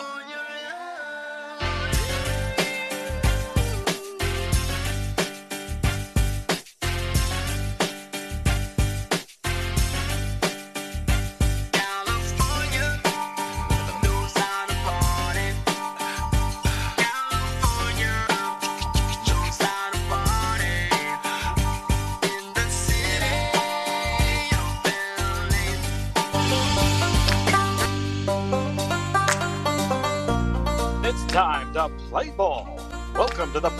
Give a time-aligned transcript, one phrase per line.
[0.00, 0.29] play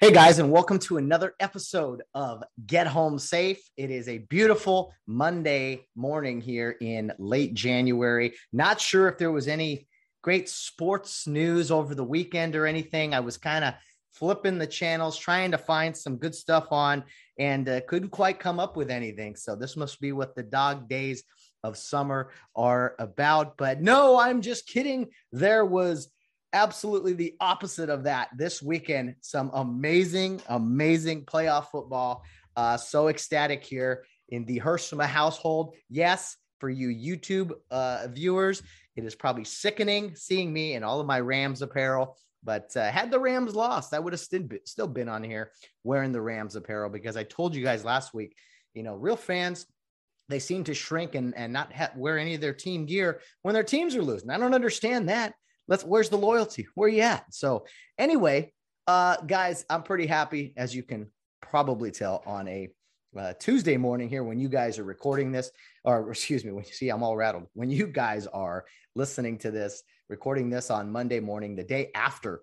[0.00, 3.58] Hey guys, and welcome to another episode of Get Home Safe.
[3.76, 8.34] It is a beautiful Monday morning here in late January.
[8.52, 9.88] Not sure if there was any
[10.22, 13.12] great sports news over the weekend or anything.
[13.12, 13.74] I was kind of
[14.12, 17.02] flipping the channels, trying to find some good stuff on,
[17.40, 19.34] and uh, couldn't quite come up with anything.
[19.34, 21.24] So, this must be what the dog days
[21.64, 23.56] of summer are about.
[23.56, 25.08] But no, I'm just kidding.
[25.32, 26.08] There was
[26.52, 29.16] absolutely the opposite of that this weekend.
[29.20, 32.24] Some amazing, amazing playoff football.
[32.56, 35.74] Uh, so ecstatic here in the Hersema household.
[35.88, 38.62] Yes, for you YouTube uh, viewers,
[38.96, 42.16] it is probably sickening seeing me in all of my Rams apparel.
[42.42, 45.52] But uh, had the Rams lost, I would have still been, still been on here
[45.84, 48.36] wearing the Rams apparel because I told you guys last week,
[48.74, 49.66] you know, real fans,
[50.28, 53.54] they seem to shrink and, and not ha- wear any of their team gear when
[53.54, 54.30] their teams are losing.
[54.30, 55.34] I don't understand that
[55.68, 56.66] let's where's the loyalty?
[56.74, 57.32] Where you at?
[57.32, 57.66] So
[57.96, 58.52] anyway,
[58.86, 62.68] uh, guys, I'm pretty happy as you can probably tell on a
[63.16, 65.50] uh, Tuesday morning here when you guys are recording this,
[65.84, 67.46] or excuse me, when you see I'm all rattled.
[67.54, 68.64] When you guys are
[68.94, 72.42] listening to this, recording this on Monday morning, the day after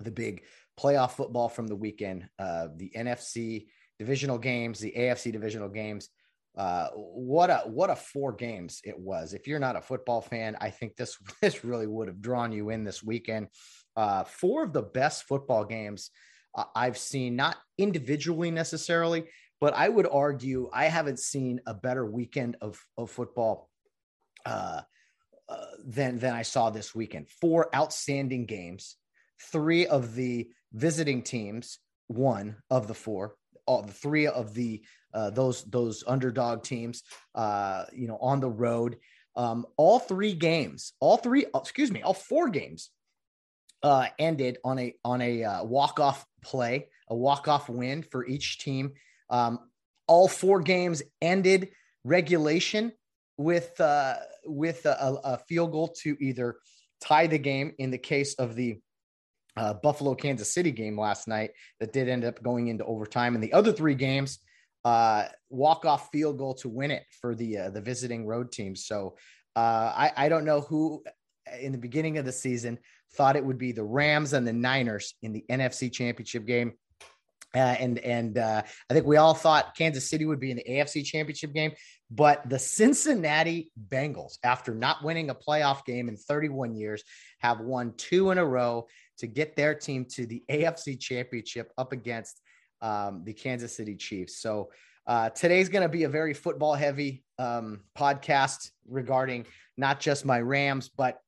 [0.00, 0.42] the big
[0.78, 3.66] playoff football from the weekend, uh, the NFC
[3.98, 6.08] divisional games, the AFC divisional games,
[6.58, 9.32] uh, what a what a four games it was.
[9.32, 12.70] If you're not a football fan, I think this this really would have drawn you
[12.70, 13.46] in this weekend.
[13.96, 16.10] Uh, four of the best football games
[16.56, 19.26] uh, I've seen, not individually necessarily,
[19.60, 23.70] but I would argue I haven't seen a better weekend of of football
[24.44, 24.82] uh,
[25.48, 27.28] uh, than than I saw this weekend.
[27.40, 28.96] Four outstanding games.
[29.52, 33.36] Three of the visiting teams won of the four.
[33.64, 34.82] All the three of the
[35.14, 37.02] uh, those those underdog teams,
[37.34, 38.96] uh, you know, on the road.
[39.36, 42.90] Um, all three games, all three, excuse me, all four games
[43.82, 48.26] uh, ended on a on a uh, walk off play, a walk off win for
[48.26, 48.92] each team.
[49.30, 49.60] Um,
[50.06, 51.70] all four games ended
[52.04, 52.92] regulation
[53.36, 56.56] with uh, with a, a field goal to either
[57.00, 58.80] tie the game in the case of the
[59.56, 63.34] uh, Buffalo Kansas City game last night that did end up going into overtime.
[63.34, 64.38] And the other three games
[64.84, 68.76] uh, walk off field goal to win it for the uh, the visiting road team.
[68.76, 69.16] So
[69.56, 71.02] uh, I, I don't know who
[71.60, 72.78] in the beginning of the season
[73.14, 76.74] thought it would be the Rams and the Niners in the NFC Championship game.
[77.54, 80.64] Uh, and and uh, I think we all thought Kansas City would be in the
[80.68, 81.72] AFC Championship game,
[82.10, 87.02] but the Cincinnati Bengals, after not winning a playoff game in 31 years,
[87.38, 88.86] have won two in a row
[89.18, 92.38] to get their team to the AFC Championship up against
[92.80, 94.40] um, the Kansas City Chiefs.
[94.40, 94.70] So
[95.06, 99.46] uh, today's going to be a very football heavy um, podcast regarding
[99.76, 101.20] not just my Rams, but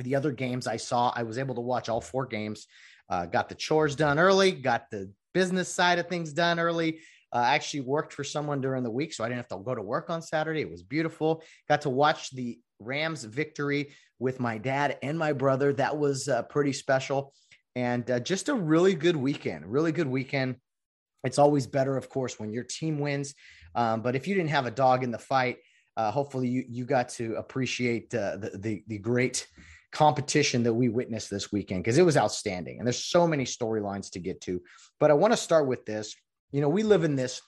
[0.00, 1.12] the other games I saw.
[1.14, 2.66] I was able to watch all four games.
[3.08, 7.00] Uh, got the chores done early, got the business side of things done early.
[7.32, 9.82] Uh, actually worked for someone during the week, so I didn't have to go to
[9.82, 10.60] work on Saturday.
[10.60, 11.42] It was beautiful.
[11.68, 15.72] Got to watch the Rams victory with my dad and my brother.
[15.72, 17.34] That was uh, pretty special,
[17.74, 19.66] and uh, just a really good weekend.
[19.66, 20.56] Really good weekend.
[21.24, 23.34] It's always better, of course, when your team wins.
[23.74, 25.58] Um, but if you didn't have a dog in the fight,
[25.96, 29.46] uh, hopefully you you got to appreciate uh, the, the the great
[29.90, 32.78] competition that we witnessed this weekend because it was outstanding.
[32.78, 34.62] And there's so many storylines to get to.
[35.00, 36.14] But I want to start with this.
[36.52, 37.40] You know, we live in this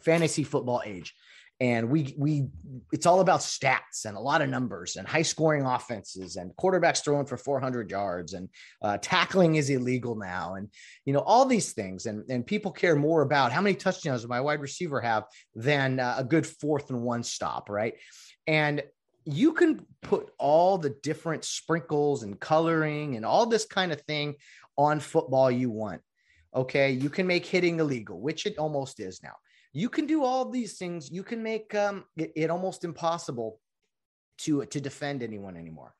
[0.00, 1.14] fantasy football age
[1.62, 2.48] and we we
[2.92, 7.04] it's all about stats and a lot of numbers and high scoring offenses and quarterbacks
[7.04, 8.48] throwing for 400 yards and
[8.82, 10.68] uh, tackling is illegal now and
[11.04, 14.40] you know all these things and and people care more about how many touchdowns my
[14.40, 15.22] wide receiver have
[15.54, 17.94] than uh, a good fourth and one stop right
[18.48, 18.82] and
[19.24, 24.34] you can put all the different sprinkles and coloring and all this kind of thing
[24.76, 26.00] on football you want.
[26.54, 26.90] Okay.
[26.90, 29.34] You can make hitting illegal, which it almost is now.
[29.72, 31.10] You can do all these things.
[31.10, 33.60] You can make um, it, it almost impossible
[34.38, 35.94] to, to defend anyone anymore.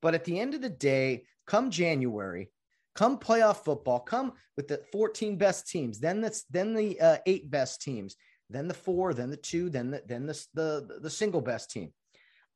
[0.00, 2.50] But at the end of the day, come January,
[2.94, 7.50] come playoff football, come with the 14 best teams, then that's then the uh, eight
[7.50, 8.16] best teams,
[8.50, 11.92] then the four, then the two, then the then the, the the single best team.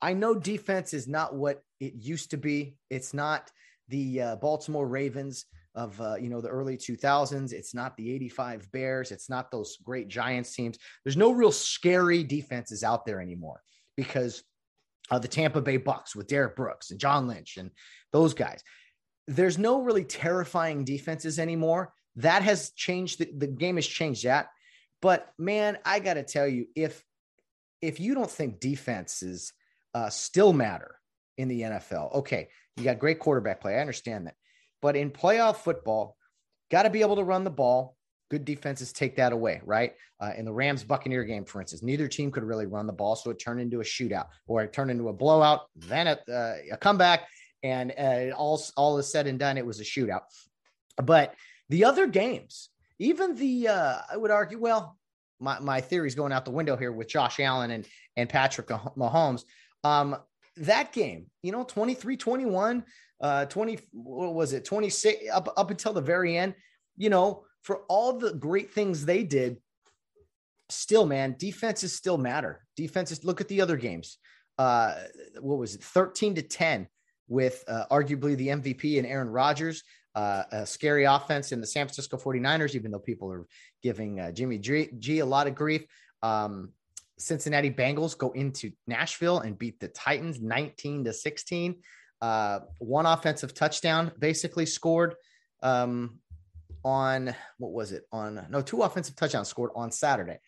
[0.00, 2.76] I know defense is not what it used to be.
[2.90, 3.50] It's not
[3.88, 7.52] the uh, Baltimore Ravens of uh, you know the early 2000s.
[7.52, 9.10] It's not the 85 Bears.
[9.10, 10.78] It's not those great Giants teams.
[11.04, 13.62] There's no real scary defenses out there anymore
[13.96, 14.42] because
[15.10, 17.70] uh, the Tampa Bay Bucks with Derrick Brooks and John Lynch and
[18.12, 18.62] those guys.
[19.28, 21.92] There's no really terrifying defenses anymore.
[22.16, 23.20] That has changed.
[23.20, 24.48] The, the game has changed that.
[25.00, 27.04] But man, I got to tell you, if
[27.80, 29.52] if you don't think defenses
[29.94, 30.96] uh, still matter
[31.36, 33.76] in the NFL, okay, you got great quarterback play.
[33.76, 34.34] I understand that.
[34.82, 36.16] But in playoff football,
[36.70, 37.96] got to be able to run the ball.
[38.30, 39.94] Good defenses take that away, right?
[40.20, 43.16] Uh, in the Rams Buccaneer game, for instance, neither team could really run the ball,
[43.16, 46.56] so it turned into a shootout or it turned into a blowout, then a, uh,
[46.72, 47.28] a comeback,
[47.62, 50.22] and uh, all all is said and done, it was a shootout.
[50.96, 51.34] But
[51.68, 54.98] the other games, even the uh, I would argue, well,
[55.40, 57.86] my my theory is going out the window here with Josh Allen and
[58.16, 59.44] and Patrick Mahomes.
[59.84, 60.16] Um,
[60.56, 62.84] that game, you know, 23 21,
[63.22, 66.54] uh, 20, what was it, 26 up, up until the very end,
[66.96, 69.58] you know, for all the great things they did,
[70.68, 72.66] still, man, defenses still matter.
[72.76, 74.18] Defenses, look at the other games.
[74.58, 74.94] Uh,
[75.40, 76.88] what was it, 13 to 10
[77.28, 79.82] with uh, arguably the MVP and Aaron Rodgers.
[80.14, 83.46] Uh, a scary offense in the San Francisco 49ers, even though people are
[83.82, 85.86] giving uh, Jimmy G, G a lot of grief.
[86.22, 86.72] Um,
[87.18, 91.76] Cincinnati Bengals go into Nashville and beat the Titans 19 to 16.
[92.22, 95.16] Uh, one offensive touchdown basically scored
[95.64, 96.20] um,
[96.84, 98.04] on what was it?
[98.12, 100.38] On no, two offensive touchdowns scored on Saturday.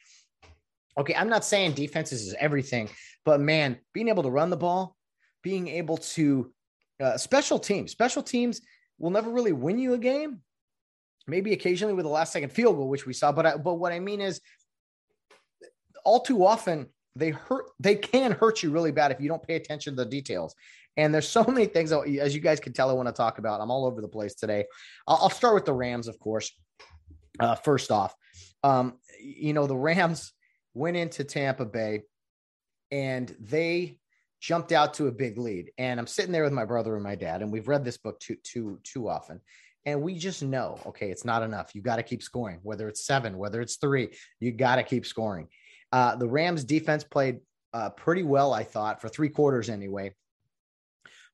[0.96, 2.88] Okay, I'm not saying defenses is everything,
[3.24, 4.96] but man, being able to run the ball,
[5.42, 6.52] being able to
[7.02, 8.60] uh, special teams, special teams
[9.00, 10.42] will never really win you a game.
[11.26, 13.32] Maybe occasionally with a last second field goal, which we saw.
[13.32, 14.40] But I, but what I mean is
[16.04, 16.86] all too often
[17.16, 20.10] they hurt they can hurt you really bad if you don't pay attention to the
[20.10, 20.54] details
[20.96, 23.60] and there's so many things as you guys can tell i want to talk about.
[23.60, 24.64] I'm all over the place today.
[25.06, 26.52] I'll, I'll start with the rams of course.
[27.40, 28.14] Uh, first off
[28.62, 30.32] um, you know the rams
[30.74, 32.02] went into tampa bay
[32.90, 33.98] and they
[34.40, 35.70] jumped out to a big lead.
[35.78, 38.20] And i'm sitting there with my brother and my dad and we've read this book
[38.20, 39.40] too too too often.
[39.86, 41.74] And we just know okay it's not enough.
[41.74, 44.10] You got to keep scoring whether it's seven whether it's three
[44.40, 45.48] you got to keep scoring.
[45.92, 47.38] Uh, the Rams defense played
[47.72, 50.14] uh, pretty well, I thought, for three quarters anyway.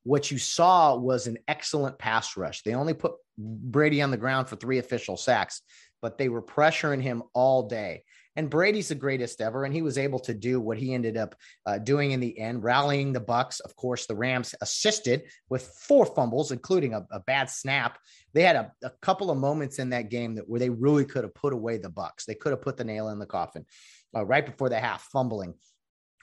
[0.02, 2.62] What you saw was an excellent pass rush.
[2.62, 5.62] They only put Brady on the ground for three official sacks,
[6.00, 8.04] but they were pressuring him all day.
[8.36, 11.34] And Brady's the greatest ever, and he was able to do what he ended up
[11.66, 13.58] uh, doing in the end, rallying the Bucks.
[13.60, 17.98] Of course, the Rams assisted with four fumbles, including a, a bad snap.
[18.32, 21.24] They had a, a couple of moments in that game that where they really could
[21.24, 22.24] have put away the Bucks.
[22.24, 23.66] They could have put the nail in the coffin
[24.14, 25.54] uh, right before the half, fumbling,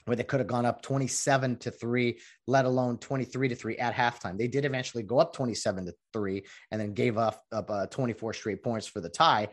[0.08, 3.94] where they could have gone up 27 to 3, let alone 23 to 3 at
[3.94, 4.38] halftime.
[4.38, 8.32] They did eventually go up 27 to 3 and then gave up, up uh, 24
[8.32, 9.48] straight points for the tie.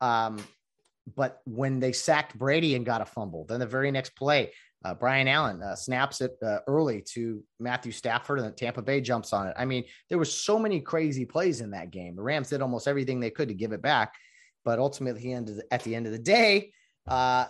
[0.00, 0.38] Um,
[1.16, 4.52] but when they sacked Brady and got a fumble, then the very next play,
[4.84, 9.32] uh, Brian Allen uh, snaps it uh, early to Matthew Stafford, and Tampa Bay jumps
[9.32, 9.54] on it.
[9.58, 12.16] I mean, there were so many crazy plays in that game.
[12.16, 14.14] The Rams did almost everything they could to give it back,
[14.64, 16.72] but ultimately, he ended, at the end of the day,
[17.06, 17.46] uh,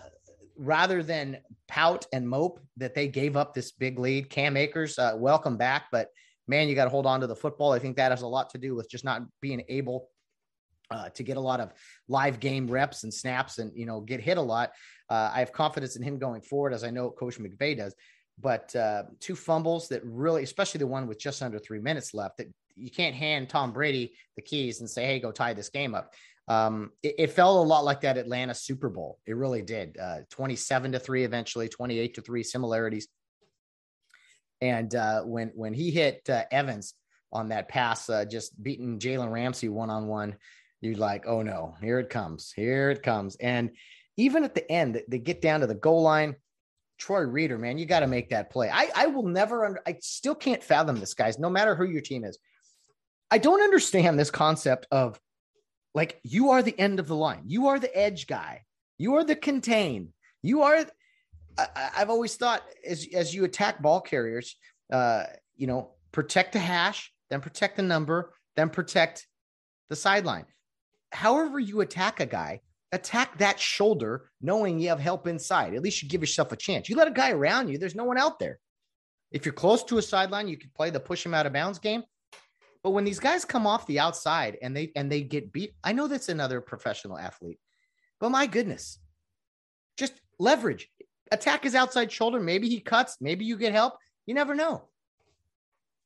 [0.57, 5.13] rather than pout and mope that they gave up this big lead, Cam Akers, uh,
[5.15, 5.85] welcome back.
[5.91, 6.09] But
[6.47, 7.71] man, you got to hold on to the football.
[7.71, 10.09] I think that has a lot to do with just not being able
[10.91, 11.73] uh, to get a lot of
[12.07, 14.71] live game reps and snaps and you know get hit a lot.
[15.09, 17.95] Uh, I have confidence in him going forward, as I know Coach McVay does.
[18.39, 22.37] But uh, two fumbles that really, especially the one with just under three minutes left,
[22.37, 25.95] that you can't hand Tom Brady the keys and say, "Hey, go tie this game
[25.95, 26.13] up."
[26.51, 29.19] Um, it, it, felt a lot like that Atlanta Super Bowl.
[29.25, 29.97] It really did.
[29.97, 33.07] Uh, 27 to three, eventually 28 to three similarities.
[34.59, 36.93] And uh, when, when he hit uh, Evans
[37.31, 40.35] on that pass, uh, just beating Jalen Ramsey one-on-one,
[40.81, 42.51] you're like, oh no, here it comes.
[42.53, 43.37] Here it comes.
[43.37, 43.71] And
[44.17, 46.35] even at the end, they get down to the goal line.
[46.97, 48.69] Troy Reeder, man, you got to make that play.
[48.69, 52.01] I, I will never, under, I still can't fathom this, guys, no matter who your
[52.01, 52.37] team is.
[53.31, 55.17] I don't understand this concept of
[55.93, 57.43] like you are the end of the line.
[57.47, 58.63] You are the edge guy.
[58.97, 60.13] You are the contain.
[60.41, 60.85] You are
[61.57, 64.55] I, have always thought as as you attack ball carriers,
[64.91, 65.23] uh,
[65.55, 69.27] you know, protect the hash, then protect the number, then protect
[69.89, 70.45] the sideline.
[71.11, 75.73] However, you attack a guy, attack that shoulder, knowing you have help inside.
[75.73, 76.89] At least you give yourself a chance.
[76.89, 78.59] You let a guy around you, there's no one out there.
[79.31, 81.79] If you're close to a sideline, you can play the push him out of bounds
[81.79, 82.03] game.
[82.83, 85.93] But when these guys come off the outside and they and they get beat, I
[85.93, 87.59] know that's another professional athlete.
[88.19, 88.99] But my goodness,
[89.97, 90.89] just leverage.
[91.31, 92.39] Attack his outside shoulder.
[92.39, 93.17] Maybe he cuts.
[93.21, 93.93] Maybe you get help.
[94.25, 94.89] You never know.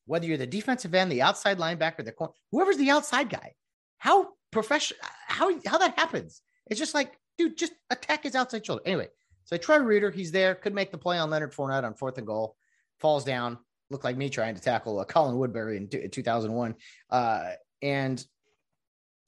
[0.06, 3.54] Whether you're the defensive end, the outside linebacker, the corner, whoever's the outside guy,
[3.98, 6.42] how professional, how how that happens.
[6.68, 8.84] It's just like, dude, just attack his outside shoulder.
[8.86, 9.08] Anyway,
[9.46, 12.28] so Troy Reeder, he's there, could make the play on Leonard Fournette on fourth and
[12.28, 12.56] goal,
[13.00, 13.58] falls down,
[13.90, 16.76] looked like me trying to tackle a Colin Woodbury in, in 2001,
[17.10, 17.52] uh,
[17.82, 18.28] and it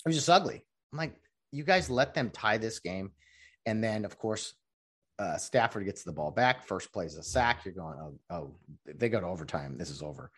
[0.07, 0.63] was just ugly.
[0.91, 1.15] I'm like,
[1.51, 3.11] you guys let them tie this game,
[3.65, 4.53] and then of course
[5.19, 6.65] uh, Stafford gets the ball back.
[6.65, 7.61] First plays a sack.
[7.65, 9.77] You're going, oh, oh, they go to overtime.
[9.77, 10.31] This is over.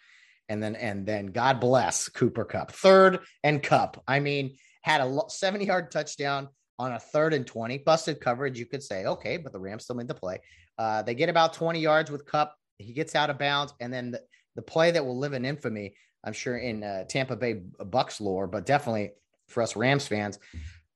[0.47, 2.71] And then, and then God bless Cooper Kupp.
[2.71, 4.01] third and Kupp.
[4.07, 6.47] I mean, had a 70 yard touchdown
[6.79, 8.57] on a third and 20, busted coverage.
[8.57, 10.39] You could say, okay, but the Rams still made the play.
[10.77, 12.55] Uh, they get about 20 yards with Kupp.
[12.79, 13.73] He gets out of bounds.
[13.79, 14.21] And then the,
[14.55, 15.93] the play that will live in infamy,
[16.23, 19.11] I'm sure in uh, Tampa Bay Bucks lore, but definitely
[19.47, 20.39] for us Rams fans,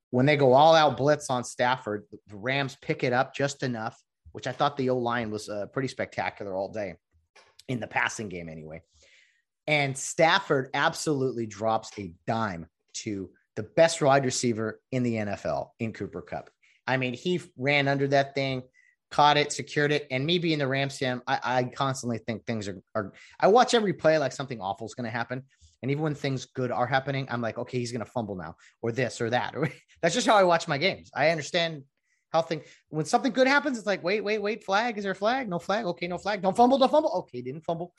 [0.10, 4.02] when they go all out blitz on Stafford, the Rams pick it up just enough,
[4.32, 6.96] which I thought the O line was uh, pretty spectacular all day
[7.68, 8.82] in the passing game, anyway.
[9.68, 15.94] And Stafford absolutely drops a dime to the best wide receiver in the NFL in
[15.94, 16.50] Cooper Kupp.
[16.86, 18.64] I mean, he ran under that thing,
[19.14, 20.08] caught it, secured it.
[20.10, 23.76] And me being the Rams fan, I, I constantly think things are, are, I watch
[23.76, 25.44] every play like something awful is going to happen.
[25.84, 28.56] And even when things good are happening, I'm like, okay, he's going to fumble now,
[28.82, 29.56] or this or that.
[29.56, 29.70] Or
[30.02, 31.12] that's just how I watch my games.
[31.16, 31.84] I understand
[32.32, 34.98] how thing when something good happens, it's like, wait, wait, wait, flag.
[34.98, 35.48] Is there a flag?
[35.48, 35.86] No flag.
[35.86, 36.42] Okay, no flag.
[36.42, 37.12] Don't fumble, don't fumble.
[37.12, 37.94] Okay, didn't fumble.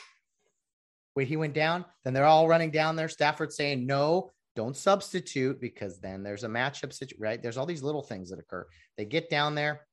[1.14, 1.84] Wait, he went down.
[2.02, 3.08] Then they're all running down there.
[3.08, 7.40] Stafford saying, no, don't substitute because then there's a matchup situation, right?
[7.40, 8.66] There's all these little things that occur.
[8.96, 9.86] They get down there.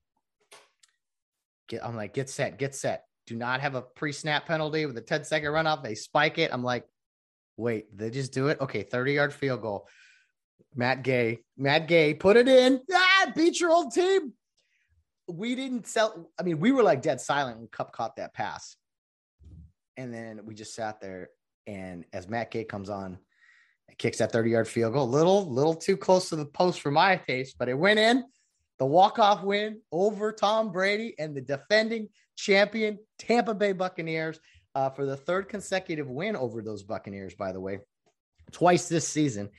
[1.71, 3.05] Get, I'm like, get set, get set.
[3.25, 5.81] Do not have a pre-snap penalty with a 10 second runoff.
[5.81, 6.53] They spike it.
[6.53, 6.85] I'm like,
[7.61, 8.59] Wait, they just do it?
[8.59, 9.87] Okay, 30 yard field goal.
[10.73, 12.81] Matt Gay, Matt Gay, put it in.
[12.91, 14.33] Ah, beat your old team.
[15.27, 16.31] We didn't sell.
[16.39, 18.75] I mean, we were like dead silent when Kupp caught that pass.
[19.95, 21.29] And then we just sat there.
[21.67, 23.19] And as Matt Gay comes on,
[23.99, 27.17] kicks that 30 yard field goal, little, little too close to the post for my
[27.17, 28.23] taste, but it went in.
[28.81, 34.39] The walk off win over Tom Brady and the defending champion Tampa Bay Buccaneers
[34.73, 37.77] uh, for the third consecutive win over those Buccaneers, by the way,
[38.51, 39.51] twice this season.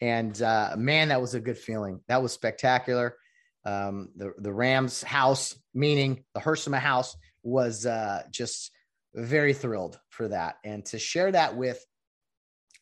[0.00, 2.00] And uh, man, that was a good feeling.
[2.08, 3.18] That was spectacular.
[3.66, 8.70] Um, the, the Rams house, meaning the Hersema house, was uh, just
[9.14, 10.54] very thrilled for that.
[10.64, 11.84] And to share that with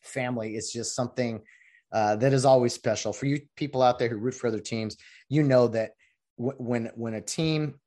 [0.03, 1.41] family is just something
[1.91, 4.97] uh, that is always special for you people out there who root for other teams.
[5.27, 5.91] You know that
[6.37, 7.79] w- when when a team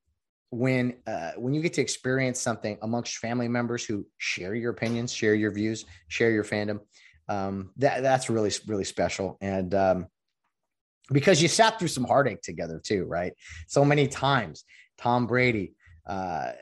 [0.50, 5.12] when uh, when you get to experience something amongst family members who share your opinions,
[5.12, 6.80] share your views, share your fandom,
[7.28, 9.38] um, that that's really really special.
[9.40, 10.06] And um,
[11.10, 13.32] because you sat through some heartache together too, right?
[13.66, 14.64] So many times,
[14.98, 15.74] Tom Brady,
[16.06, 16.52] uh,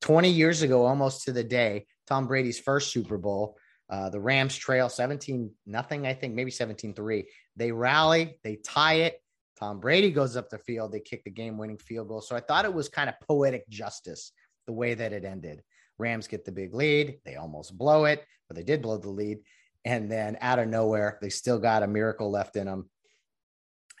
[0.00, 3.56] 20 years ago, almost to the day, Tom Brady's first Super Bowl.
[3.94, 7.24] Uh, the Rams trail 17 nothing, I think, maybe 17 3.
[7.54, 9.22] They rally, they tie it,
[9.56, 10.92] Tom Brady goes up the field.
[10.92, 12.20] They kick the game winning field goal.
[12.20, 14.32] So I thought it was kind of poetic justice
[14.66, 15.62] the way that it ended.
[15.98, 17.18] Rams get the big lead.
[17.24, 19.38] They almost blow it, but they did blow the lead.
[19.84, 22.90] And then out of nowhere, they still got a miracle left in them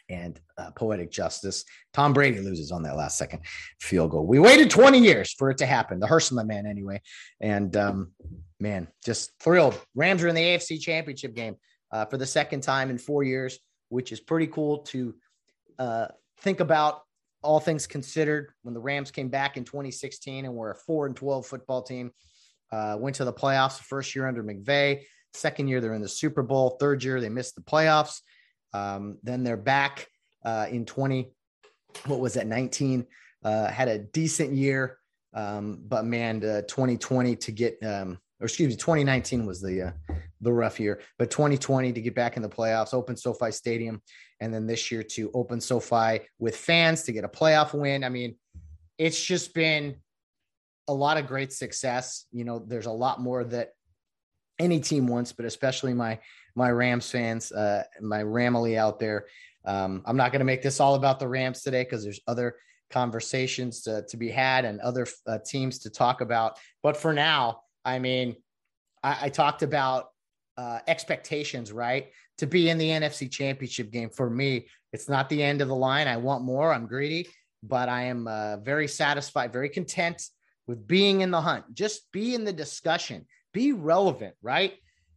[0.08, 1.64] and uh, poetic justice.
[1.92, 3.40] Tom Brady loses on that last second
[3.80, 4.26] field goal.
[4.26, 6.00] We waited 20 years for it to happen.
[6.00, 7.00] The Hersema man, anyway.
[7.40, 8.12] And um,
[8.64, 9.78] man, just thrilled.
[9.94, 11.56] Rams are in the AFC Championship game
[11.92, 13.58] uh, for the second time in four years,
[13.90, 15.14] which is pretty cool to
[15.78, 16.06] uh,
[16.40, 17.02] think about
[17.42, 21.14] all things considered when the Rams came back in 2016 and were a four and
[21.14, 22.10] 12 football team,
[22.72, 25.02] uh, went to the playoffs the first year under McVay.
[25.34, 26.78] Second year, they're in the Super Bowl.
[26.80, 28.20] Third year, they missed the playoffs.
[28.72, 30.08] Um, then they're back
[30.42, 31.30] uh, in 20,
[32.06, 33.06] what was that, 19?
[33.44, 34.96] Uh, had a decent year.
[35.34, 40.52] Um, but man, 2020 to get, um, or excuse me, 2019 was the uh, the
[40.52, 44.02] rough year, but 2020 to get back in the playoffs, open SoFi Stadium,
[44.40, 48.04] and then this year to open SoFi with fans to get a playoff win.
[48.04, 48.36] I mean,
[48.98, 49.96] it's just been
[50.88, 52.26] a lot of great success.
[52.32, 53.70] You know, there's a lot more that
[54.58, 56.18] any team wants, but especially my
[56.54, 59.26] my Rams fans, uh, my Ramily out there.
[59.64, 62.56] Um, I'm not going to make this all about the Rams today because there's other
[62.90, 66.58] conversations to, to be had and other uh, teams to talk about.
[66.82, 68.36] But for now, I mean,
[69.02, 70.08] I, I talked about
[70.56, 72.10] uh, expectations, right?
[72.38, 75.74] To be in the NFC championship game for me, it's not the end of the
[75.74, 76.08] line.
[76.08, 76.72] I want more.
[76.72, 77.28] I'm greedy,
[77.62, 80.22] but I am uh, very satisfied, very content
[80.66, 81.64] with being in the hunt.
[81.74, 84.74] Just be in the discussion, be relevant, right?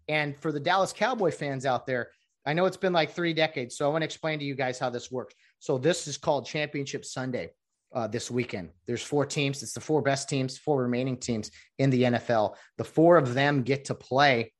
[0.07, 2.09] And for the Dallas Cowboy fans out there,
[2.45, 4.79] I know it's been like three decades, so I want to explain to you guys
[4.79, 5.35] how this works.
[5.59, 7.51] So this is called Championship Sunday
[7.93, 8.69] uh, this weekend.
[8.85, 9.63] There's four teams.
[9.63, 12.55] It's the four best teams, four remaining teams in the NFL.
[12.77, 14.53] The four of them get to play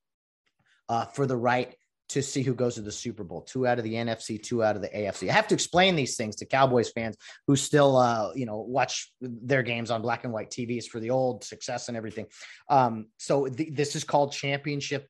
[0.90, 1.76] uh, for the right
[2.10, 3.42] to see who goes to the Super Bowl.
[3.42, 5.30] Two out of the NFC, two out of the AFC.
[5.30, 7.18] I have to explain these things to Cowboys fans
[7.48, 11.10] who still, uh, you know, watch their games on black and white TVs for the
[11.10, 12.28] old success and everything.
[12.70, 15.10] Um, so th- this is called Championship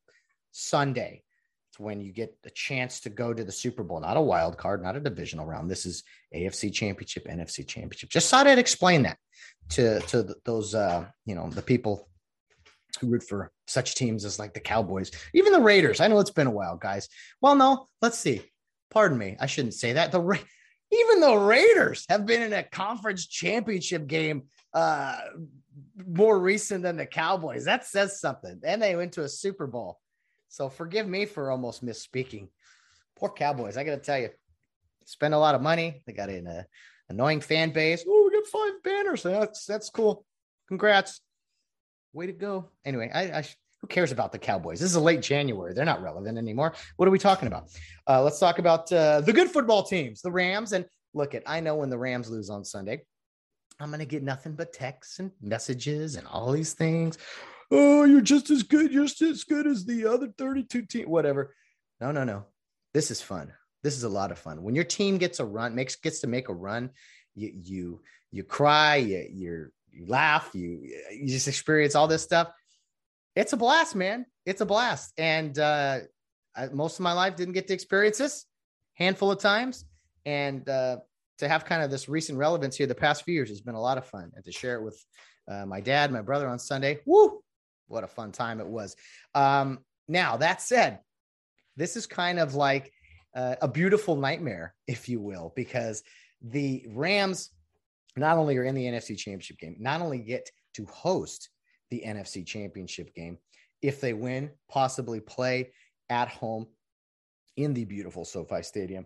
[0.51, 1.23] Sunday.
[1.79, 4.81] When you get a chance to go to the Super Bowl, not a wild card,
[4.81, 5.69] not a divisional round.
[5.69, 6.03] This is
[6.35, 8.09] AFC Championship, NFC Championship.
[8.09, 9.17] Just thought I'd explain that
[9.69, 12.09] to to those, uh, you know, the people
[12.99, 16.01] who root for such teams as like the Cowboys, even the Raiders.
[16.01, 17.07] I know it's been a while, guys.
[17.41, 18.41] Well, no, let's see.
[18.89, 20.11] Pardon me, I shouldn't say that.
[20.11, 20.37] The Ra-
[20.91, 24.43] even the Raiders have been in a conference championship game
[24.73, 25.17] uh,
[26.05, 27.65] more recent than the Cowboys.
[27.65, 28.61] That says something.
[28.63, 29.99] And they went to a Super Bowl.
[30.49, 32.49] So forgive me for almost misspeaking.
[33.17, 33.77] Poor Cowboys.
[33.77, 34.29] I got to tell you,
[35.05, 36.01] spend a lot of money.
[36.05, 36.63] They got an uh,
[37.09, 38.05] annoying fan base.
[38.07, 39.23] Oh, we got five banners.
[39.23, 40.25] That's that's cool.
[40.67, 41.21] Congrats
[42.13, 42.69] way to go.
[42.85, 43.43] Anyway, I, I
[43.81, 44.79] who cares about the Cowboys?
[44.79, 45.73] This is late January.
[45.73, 46.73] They're not relevant anymore.
[46.95, 47.69] What are we talking about?
[48.07, 50.73] Uh, let's talk about uh, the good football teams, the Rams.
[50.73, 53.03] And look at, I know when the Rams lose on Sunday,
[53.79, 57.19] I'm going to get nothing but texts and messages and all these things.
[57.69, 58.93] Oh, you're just as good.
[58.93, 61.53] You're just as good as the other 32 team, whatever.
[61.99, 62.45] No, no, no.
[62.93, 63.51] This is fun.
[63.83, 64.63] This is a lot of fun.
[64.63, 66.89] When your team gets a run, makes gets to make a run,
[67.35, 70.81] you you you cry, you, you're you laugh, you
[71.11, 72.49] you just experience all this stuff.
[73.35, 74.25] It's a blast, man.
[74.45, 75.13] It's a blast.
[75.17, 75.99] And uh,
[76.55, 78.45] I, most of my life didn't get to experience this
[78.95, 79.85] handful of times,
[80.25, 80.97] and uh,
[81.37, 83.81] to have kind of this recent relevance here the past few years has been a
[83.81, 85.01] lot of fun, and to share it with
[85.47, 86.99] uh, my dad, my brother on Sunday.
[87.05, 87.43] Woo!
[87.87, 88.95] What a fun time it was.
[89.33, 90.99] Um, now that said,
[91.75, 92.91] this is kind of like
[93.35, 96.03] uh, a beautiful nightmare, if you will, because
[96.41, 97.51] the Rams
[98.15, 101.49] not only are in the NFC Championship game, not only get to host
[101.91, 103.37] the NFC Championship game,
[103.81, 105.71] if they win, possibly play
[106.09, 106.67] at home
[107.55, 109.05] in the beautiful SoFi Stadium.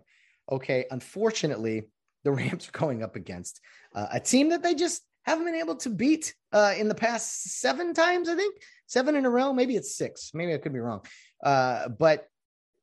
[0.50, 1.84] Okay, unfortunately,
[2.24, 3.60] the Rams are going up against
[3.94, 7.60] uh, a team that they just haven't been able to beat uh, in the past
[7.60, 8.56] seven times, I think,
[8.86, 9.52] seven in a row.
[9.52, 10.32] Maybe it's six.
[10.34, 11.04] Maybe I could be wrong.
[11.42, 12.26] Uh, but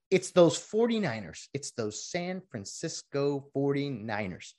[0.10, 1.47] it's those 49ers.
[1.54, 4.54] It's those San Francisco 49ers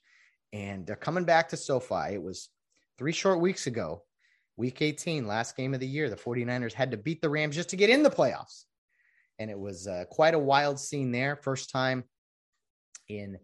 [0.53, 2.13] and they're coming back to SoFi.
[2.13, 2.49] It was
[2.97, 4.03] three short weeks ago,
[4.57, 6.09] week 18, last game of the year.
[6.09, 8.65] The 49ers had to beat the Rams just to get in the playoffs.
[9.39, 11.35] And it was uh, quite a wild scene there.
[11.35, 12.03] First time
[13.07, 13.39] in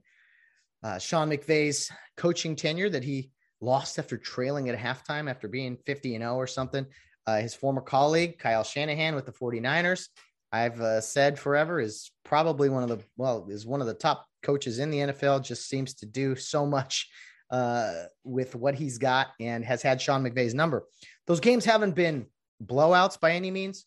[0.84, 6.15] uh, Sean McVay's coaching tenure that he lost after trailing at halftime after being 50
[6.15, 6.86] and 0 or something.
[7.26, 10.08] Uh, his former colleague, Kyle Shanahan with the 49ers,
[10.52, 14.26] I've uh, said forever is probably one of the, well, is one of the top
[14.43, 17.10] coaches in the NFL, just seems to do so much
[17.52, 20.86] uh, with what he's got and has had Sean McVay's number.
[21.26, 22.28] Those games haven't been
[22.63, 23.86] blowouts by any means.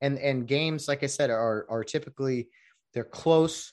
[0.00, 2.48] And and games, like I said, are are typically
[2.94, 3.72] they're close.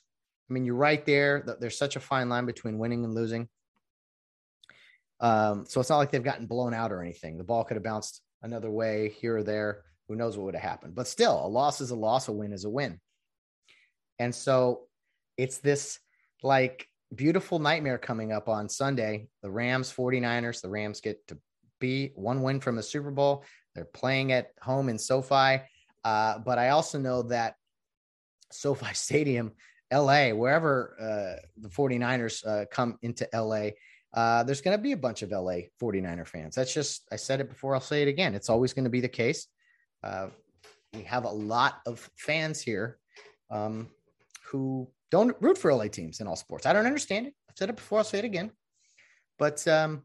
[0.50, 1.58] I mean, you're right there.
[1.60, 3.48] There's such a fine line between winning and losing.
[5.20, 7.38] Um, so it's not like they've gotten blown out or anything.
[7.38, 9.84] The ball could have bounced another way here or there.
[10.08, 10.96] Who knows what would have happened?
[10.96, 13.00] But still, a loss is a loss, a win is a win.
[14.20, 14.82] And so
[15.38, 16.00] it's this
[16.44, 19.28] like beautiful nightmare coming up on Sunday.
[19.42, 21.38] The Rams 49ers, the Rams get to
[21.80, 23.44] be one win from the Super Bowl.
[23.74, 25.62] They're playing at home in SoFi.
[26.04, 27.56] Uh, but I also know that
[28.52, 29.54] SoFi Stadium,
[29.92, 33.70] LA, wherever uh, the 49ers uh, come into LA,
[34.16, 36.56] uh, there's going to be a bunch of LA 49er fans.
[36.56, 38.34] That's just, I said it before, I'll say it again.
[38.34, 39.48] It's always going to be the case.
[40.02, 40.28] Uh,
[40.94, 42.98] we have a lot of fans here
[43.52, 43.90] um,
[44.46, 46.66] who don't root for LA teams in all sports.
[46.66, 47.34] I don't understand it.
[47.50, 48.00] I've said it before.
[48.00, 48.52] I'll say it again.
[49.38, 50.04] But um,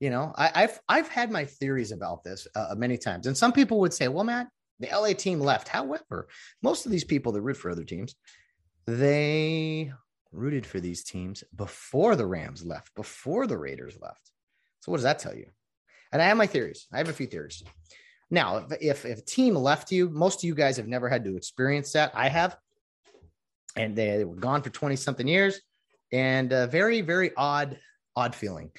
[0.00, 3.52] you know, I, have I've had my theories about this uh, many times, and some
[3.52, 4.48] people would say, "Well, Matt,
[4.80, 6.28] the LA team left." However,
[6.62, 8.16] most of these people that root for other teams,
[8.86, 9.92] they
[10.36, 14.30] rooted for these teams before the Rams left, before the Raiders left.
[14.80, 15.46] So, what does that tell you?
[16.12, 16.86] And I have my theories.
[16.92, 17.62] I have a few theories.
[18.30, 21.24] Now, if, if, if a team left you, most of you guys have never had
[21.24, 22.12] to experience that.
[22.14, 22.56] I have
[23.76, 25.60] and they, they were gone for 20 something years.
[26.12, 27.78] and a very, very odd,
[28.14, 28.70] odd feeling.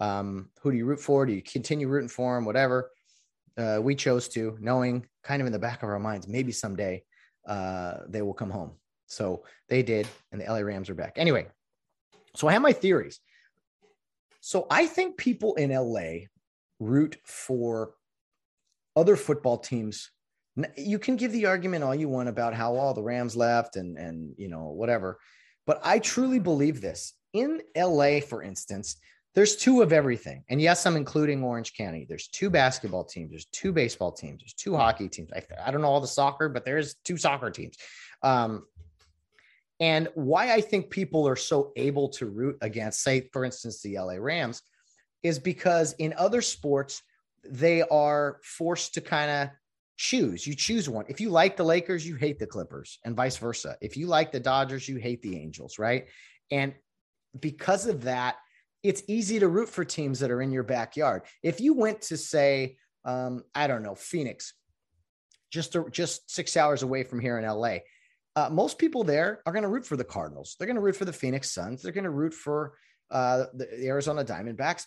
[0.00, 1.26] Um, who do you root for?
[1.26, 2.44] Do you continue rooting for them?
[2.44, 2.90] Whatever.
[3.56, 7.02] Uh, we chose to, knowing kind of in the back of our minds, maybe someday
[7.46, 8.72] uh, they will come home.
[9.08, 11.14] So they did, and the LA Rams are back.
[11.16, 11.48] Anyway,
[12.36, 13.20] so I have my theories.
[14.40, 16.26] So I think people in LA
[16.78, 17.94] root for
[18.94, 20.10] other football teams.
[20.76, 23.96] You can give the argument all you want about how all the Rams left and
[23.96, 25.18] and you know whatever,
[25.66, 27.14] but I truly believe this.
[27.32, 28.96] In LA, for instance,
[29.34, 30.42] there's two of everything.
[30.48, 32.06] And yes, I'm including Orange County.
[32.08, 35.30] There's two basketball teams, there's two baseball teams, there's two hockey teams.
[35.32, 37.76] I, I don't know all the soccer, but there's two soccer teams.
[38.22, 38.64] Um,
[39.80, 43.98] and why I think people are so able to root against, say, for instance, the
[43.98, 44.62] LA Rams,
[45.22, 47.02] is because in other sports,
[47.44, 49.48] they are forced to kind of
[49.96, 50.46] choose.
[50.46, 51.04] You choose one.
[51.08, 53.76] If you like the Lakers, you hate the Clippers, and vice versa.
[53.80, 56.06] If you like the Dodgers, you hate the Angels, right?
[56.50, 56.74] And
[57.38, 58.36] because of that,
[58.82, 61.22] it's easy to root for teams that are in your backyard.
[61.42, 64.54] If you went to say, um, I don't know, Phoenix,
[65.50, 67.78] just to, just six hours away from here in LA,
[68.38, 70.54] uh, most people there are going to root for the Cardinals.
[70.58, 71.82] They're going to root for the Phoenix Suns.
[71.82, 72.74] They're going to root for
[73.10, 74.84] uh, the Arizona Diamondbacks.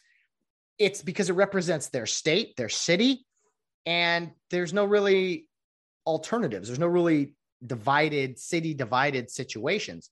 [0.77, 3.25] It's because it represents their state, their city,
[3.85, 5.47] and there's no really
[6.07, 6.67] alternatives.
[6.69, 7.35] There's no really
[7.65, 10.09] divided city divided situations.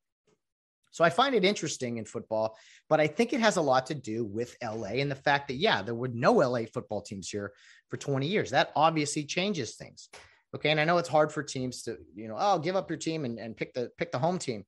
[0.91, 2.57] So I find it interesting in football,
[2.89, 5.55] but I think it has a lot to do with LA and the fact that,
[5.55, 7.53] yeah, there were no LA football teams here
[7.89, 8.49] for 20 years.
[8.49, 10.09] That obviously changes things.
[10.55, 10.71] Okay.
[10.71, 13.25] And I know it's hard for teams to, you know, oh, give up your team
[13.25, 14.65] and, and pick the pick the home team.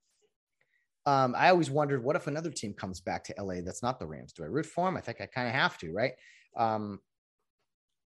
[1.05, 4.05] Um, I always wondered, what if another team comes back to LA that's not the
[4.05, 4.33] Rams?
[4.33, 4.97] Do I root for them?
[4.97, 6.13] I think I kind of have to, right?
[6.55, 6.99] Um,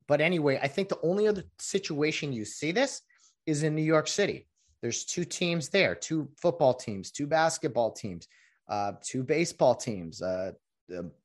[0.07, 3.01] but anyway, I think the only other situation you see this
[3.47, 4.47] is in New York City.
[4.83, 8.29] There's two teams there, two football teams, two basketball teams,
[8.69, 10.53] uh, two baseball teams, uh,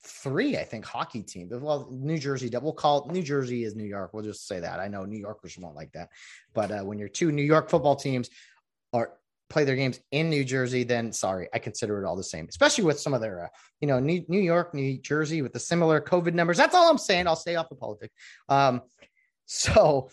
[0.04, 1.52] three, I think, hockey teams.
[1.54, 4.14] Well, New Jersey, we'll call it, New Jersey is New York.
[4.14, 4.80] We'll just say that.
[4.80, 6.10] I know New Yorkers won't like that,
[6.54, 8.30] but uh, when your two New York football teams
[8.94, 9.14] are
[9.50, 12.48] play their games in New Jersey, then sorry, I consider it all the same.
[12.50, 13.48] Especially with some of their, uh,
[13.80, 16.58] you know, New, New York, New Jersey with the similar COVID numbers.
[16.58, 17.28] That's all I'm saying.
[17.28, 18.14] I'll stay off the politics.
[18.50, 18.82] Um,
[19.46, 20.10] so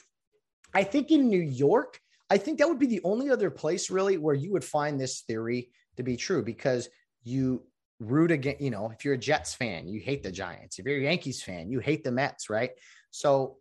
[0.72, 4.18] I think in New York, I think that would be the only other place really
[4.18, 6.88] where you would find this theory to be true because
[7.22, 7.64] you
[8.00, 10.78] root against, you know, if you're a Jets fan, you hate the Giants.
[10.78, 12.70] If you're a Yankees fan, you hate the Mets, right?
[13.10, 13.56] So,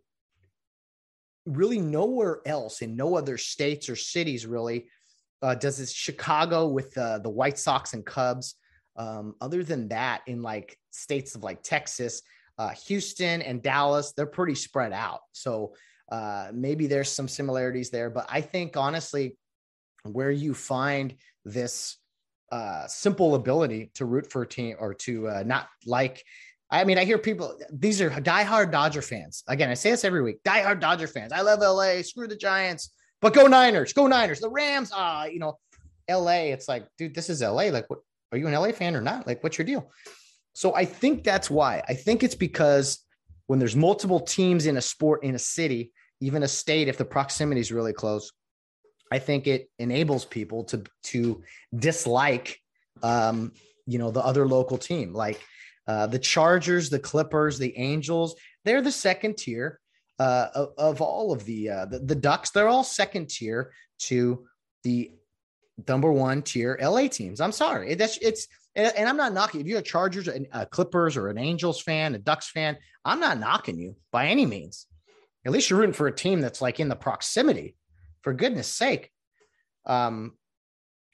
[1.46, 4.88] really, nowhere else in no other states or cities really
[5.42, 8.54] uh, does this Chicago with uh, the White Sox and Cubs.
[8.96, 12.22] Um, other than that, in like states of like Texas,
[12.58, 15.20] uh, Houston, and Dallas, they're pretty spread out.
[15.32, 15.74] So,
[16.10, 19.36] uh, maybe there's some similarities there, but I think honestly,
[20.04, 21.96] where you find this
[22.50, 26.22] uh, simple ability to root for a team or to uh, not like.
[26.70, 29.44] I mean, I hear people, these are diehard Dodger fans.
[29.46, 31.32] Again, I say this every week diehard Dodger fans.
[31.32, 34.40] I love LA, screw the Giants, but go Niners, go Niners.
[34.40, 35.58] The Rams, ah, you know,
[36.10, 37.64] LA, it's like, dude, this is LA.
[37.64, 38.00] Like, what
[38.32, 39.26] are you an LA fan or not?
[39.26, 39.90] Like, what's your deal?
[40.52, 41.82] So I think that's why.
[41.88, 43.04] I think it's because
[43.46, 47.04] when there's multiple teams in a sport in a city, even a state, if the
[47.04, 48.32] proximity is really close,
[49.14, 52.58] I think it enables people to to dislike,
[53.00, 53.52] um,
[53.86, 55.40] you know, the other local team, like
[55.86, 58.34] uh, the Chargers, the Clippers, the Angels.
[58.64, 59.78] They're the second tier
[60.18, 62.50] uh, of, of, all of the, uh, the the Ducks.
[62.50, 64.46] They're all second tier to
[64.82, 65.12] the
[65.86, 67.40] number one tier LA teams.
[67.40, 69.60] I'm sorry, that's it's and, I'm not knocking.
[69.60, 73.38] If you're a Chargers, a Clippers, or an Angels fan, a Ducks fan, I'm not
[73.38, 74.86] knocking you by any means.
[75.46, 77.76] At least you're rooting for a team that's like in the proximity
[78.24, 79.10] for goodness sake.
[79.86, 80.32] Um,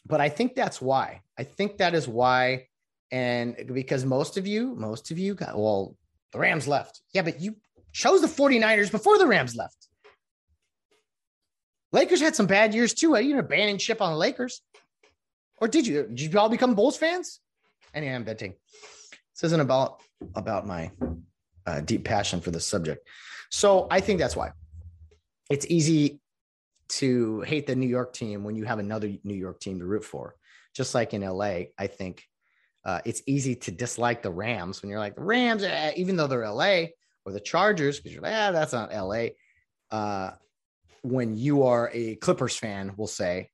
[0.07, 1.21] but I think that's why.
[1.37, 2.69] I think that is why.
[3.11, 5.97] And because most of you, most of you got, well,
[6.33, 7.03] the Rams left.
[7.13, 7.57] Yeah, but you
[7.93, 9.89] chose the 49ers before the Rams left.
[11.93, 13.09] Lakers had some bad years too.
[13.09, 14.63] You didn't abandon ship on the Lakers.
[15.57, 16.05] Or did you?
[16.05, 17.41] Did you all become Bulls fans?
[17.93, 18.55] Anyway, I'm venting.
[19.35, 20.01] This isn't about
[20.37, 20.93] about my
[21.67, 23.07] uh, deep passion for this subject.
[23.51, 24.53] So I think that's why.
[25.51, 26.21] It's easy
[26.91, 30.05] to hate the New York team when you have another New York team to root
[30.05, 30.35] for.
[30.75, 32.25] Just like in LA, I think
[32.85, 36.27] uh, it's easy to dislike the Rams when you're like the Rams, eh, even though
[36.27, 36.87] they're LA
[37.25, 39.29] or the Chargers, because you're like, ah, that's not LA.
[39.91, 40.33] Uh,
[41.03, 43.51] when you are a Clippers fan, we'll say,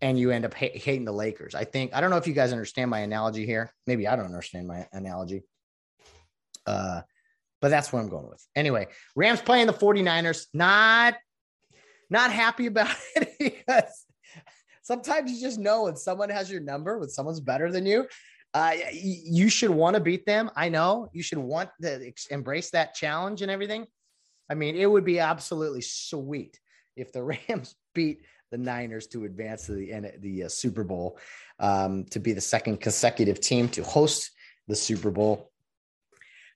[0.00, 1.54] and you end up ha- hating the Lakers.
[1.54, 3.72] I think I don't know if you guys understand my analogy here.
[3.86, 5.42] Maybe I don't understand my analogy.
[6.66, 7.02] Uh,
[7.60, 8.44] but that's what I'm going with.
[8.56, 10.46] Anyway, Rams playing the 49ers.
[10.52, 11.14] Not
[12.12, 14.06] not happy about it because
[14.82, 18.06] sometimes you just know when someone has your number, when someone's better than you,
[18.54, 20.50] Uh, you should want to beat them.
[20.54, 23.86] I know you should want to embrace that challenge and everything.
[24.50, 26.60] I mean, it would be absolutely sweet
[26.94, 28.18] if the Rams beat
[28.50, 31.18] the Niners to advance to the the uh, Super Bowl,
[31.58, 34.30] um, to be the second consecutive team to host
[34.68, 35.50] the Super Bowl.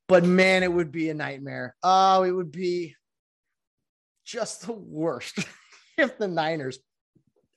[0.07, 1.75] But man, it would be a nightmare.
[1.83, 2.95] Oh, it would be
[4.27, 5.39] just the worst
[5.99, 6.79] if the Niners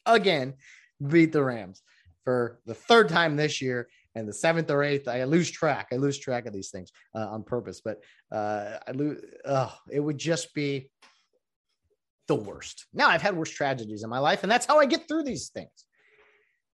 [0.05, 0.53] again
[1.05, 1.81] beat the Rams
[2.23, 5.07] for the third time this year and the seventh or eighth.
[5.07, 5.87] I lose track.
[5.91, 8.01] I lose track of these things uh, on purpose, but
[8.31, 9.23] uh, I lose.
[9.45, 10.89] Oh, it would just be
[12.27, 12.85] the worst.
[12.93, 15.49] Now I've had worse tragedies in my life, and that's how I get through these
[15.49, 15.85] things.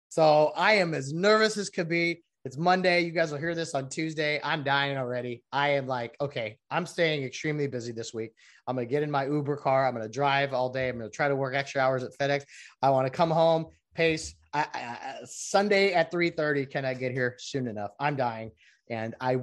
[0.10, 2.24] So I am as nervous as could be.
[2.50, 3.02] It's Monday.
[3.02, 4.40] You guys will hear this on Tuesday.
[4.44, 5.44] I'm dying already.
[5.52, 8.34] I am like, okay, I'm staying extremely busy this week.
[8.66, 9.86] I'm going to get in my Uber car.
[9.86, 10.90] I'm going to drive all day.
[10.90, 12.46] I'm going to try to work extra hours at FedEx.
[12.82, 14.34] I want to come home, pace.
[14.52, 16.72] I, I, Sunday at 3:30.
[16.72, 17.92] Can I get here soon enough?
[18.00, 18.50] I'm dying,
[18.90, 19.38] and I,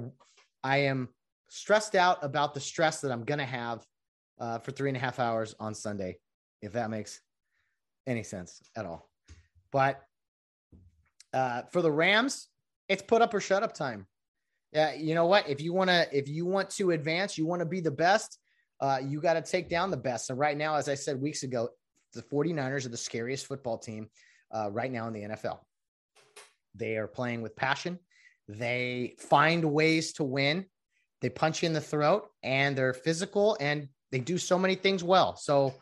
[0.65, 1.07] I am
[1.47, 3.85] stressed out about the stress that I'm going to have
[4.37, 6.17] uh, for three and a half hours on Sunday,
[6.61, 7.21] if that makes
[8.05, 9.09] any sense at all.
[9.71, 10.03] But
[11.33, 12.49] uh, for the Rams,
[12.89, 14.07] it's put up or shut up time.
[14.73, 15.49] Yeah, you know what?
[15.49, 18.39] If you want to, if you want to advance, you want to be the best.
[18.79, 20.29] Uh, you got to take down the best.
[20.29, 21.69] And right now, as I said weeks ago,
[22.13, 24.09] the 49ers are the scariest football team
[24.51, 25.59] uh, right now in the NFL.
[26.75, 27.97] They are playing with passion.
[28.47, 30.65] They find ways to win.
[31.21, 35.03] They punch you in the throat, and they're physical and they do so many things
[35.03, 35.35] well.
[35.35, 35.73] So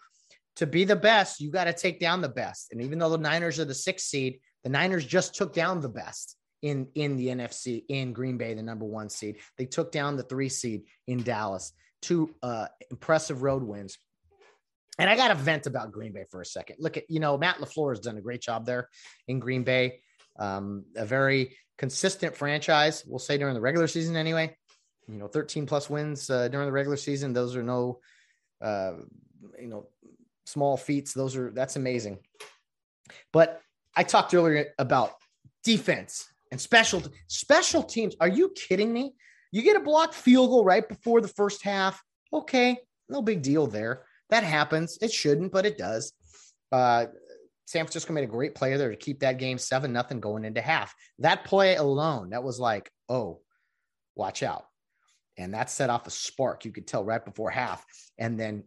[0.55, 2.71] to be the best, you got to take down the best.
[2.71, 5.89] And even though the Niners are the sixth seed, the Niners just took down the
[5.89, 9.37] best in in the NFC in Green Bay, the number one seed.
[9.57, 11.73] They took down the three seed in Dallas.
[12.01, 13.97] Two uh, impressive road wins.
[14.97, 16.77] And I got to vent about Green Bay for a second.
[16.79, 18.89] Look at you know Matt LaFleur has done a great job there
[19.27, 19.99] in Green Bay.
[20.37, 24.55] Um, a very consistent franchise, we'll say during the regular season anyway.
[25.07, 27.33] You know, 13 plus wins uh, during the regular season.
[27.33, 27.99] Those are no
[28.61, 28.93] uh,
[29.59, 29.87] you know,
[30.45, 31.13] small feats.
[31.13, 32.19] Those are that's amazing.
[33.31, 33.61] But
[33.95, 35.13] I talked earlier about
[35.63, 38.15] defense and special special teams.
[38.21, 39.13] Are you kidding me?
[39.51, 42.01] You get a blocked field goal right before the first half.
[42.31, 42.77] Okay,
[43.09, 44.03] no big deal there.
[44.29, 44.97] That happens.
[45.01, 46.13] It shouldn't, but it does.
[46.71, 47.07] Uh,
[47.65, 50.61] San Francisco made a great play there to keep that game seven nothing going into
[50.61, 50.95] half.
[51.19, 53.41] That play alone, that was like, oh,
[54.15, 54.63] watch out.
[55.35, 56.63] And that set off a spark.
[56.63, 57.85] You could tell right before half.
[58.17, 58.63] And then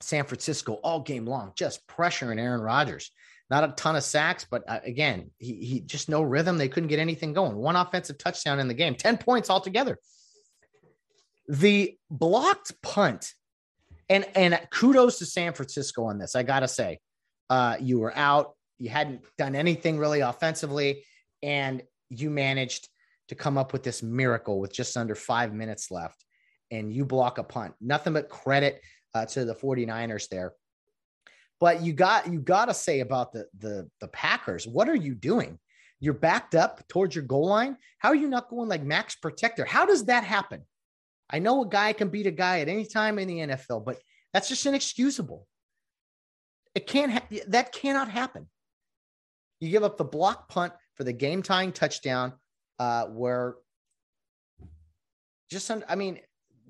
[0.00, 3.10] San Francisco all game long, just pressuring Aaron Rodgers.
[3.50, 6.58] Not a ton of sacks, but uh, again, he, he just no rhythm.
[6.58, 7.56] They couldn't get anything going.
[7.56, 9.98] One offensive touchdown in the game, 10 points altogether.
[11.48, 13.32] The blocked punt,
[14.10, 16.34] and and kudos to San Francisco on this.
[16.34, 16.98] I gotta say,
[17.48, 21.04] uh, you were out, you hadn't done anything really offensively,
[21.42, 22.88] and you managed
[23.28, 26.24] to come up with this miracle with just under five minutes left
[26.70, 27.74] and you block a punt.
[27.80, 28.80] Nothing but credit
[29.14, 30.52] uh, to the 49ers there.
[31.60, 35.14] But you got you got to say about the the the Packers, what are you
[35.14, 35.58] doing?
[36.00, 37.76] You're backed up towards your goal line.
[37.98, 39.64] How are you not going like max protector?
[39.64, 40.64] How does that happen?
[41.30, 44.00] I know a guy can beat a guy at any time in the NFL, but
[44.32, 45.46] that's just inexcusable.
[46.74, 48.48] It can't ha- that cannot happen.
[49.60, 52.34] You give up the block punt for the game tying touchdown
[52.78, 53.56] uh, where
[55.50, 56.20] just, I mean,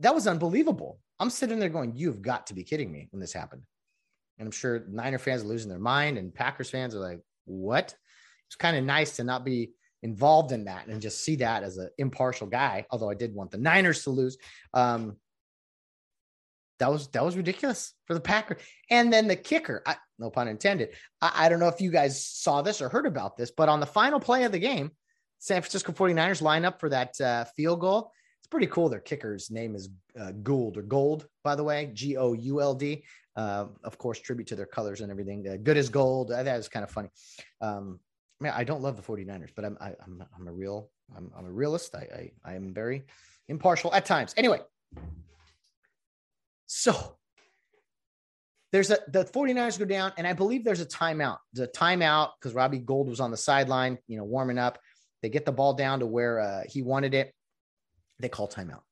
[0.01, 0.99] that was unbelievable.
[1.21, 3.63] I'm sitting there going, you've got to be kidding me when this happened.
[4.39, 7.95] And I'm sure Niner fans are losing their mind and Packers fans are like, what?
[8.47, 9.73] It's kind of nice to not be
[10.03, 12.87] involved in that and just see that as an impartial guy.
[12.91, 14.39] Although I did want the Niners to lose.
[14.73, 15.17] Um,
[16.79, 18.63] that was that was ridiculous for the Packers.
[18.91, 20.91] And then the kicker, I, no pun intended.
[21.21, 23.81] I, I, don't know if you guys saw this or heard about this, but on
[23.81, 24.93] the final play of the game,
[25.39, 28.13] San Francisco 49ers line up for that uh, field goal.
[28.41, 28.89] It's pretty cool.
[28.89, 32.75] Their kicker's name is uh, Gould or Gold, by the way, G O U L
[32.75, 33.05] D.
[33.39, 35.47] Uh, of course, tribute to their colors and everything.
[35.49, 36.31] Uh, good as gold.
[36.31, 37.09] That was kind of funny.
[37.61, 38.01] Um,
[38.41, 40.91] I mean, I don't love the 49ers, but I'm, I, am i I'm a real,
[41.17, 41.95] I'm, I'm a realist.
[41.95, 43.05] I, I, I am very
[43.47, 44.35] impartial at times.
[44.37, 44.61] Anyway,
[46.67, 47.17] so
[48.73, 51.39] there's a the 49ers go down, and I believe there's a timeout.
[51.53, 54.81] The timeout because Robbie Gould was on the sideline, you know, warming up.
[55.23, 57.33] They get the ball down to where uh, he wanted it.
[58.19, 58.83] They call timeout.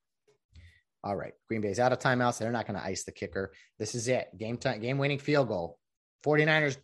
[1.06, 2.38] All right, Green Bay's out of timeouts.
[2.38, 3.52] They're not going to ice the kicker.
[3.78, 4.26] This is it.
[4.36, 5.78] Game time, game winning field goal.
[6.24, 6.78] 49ers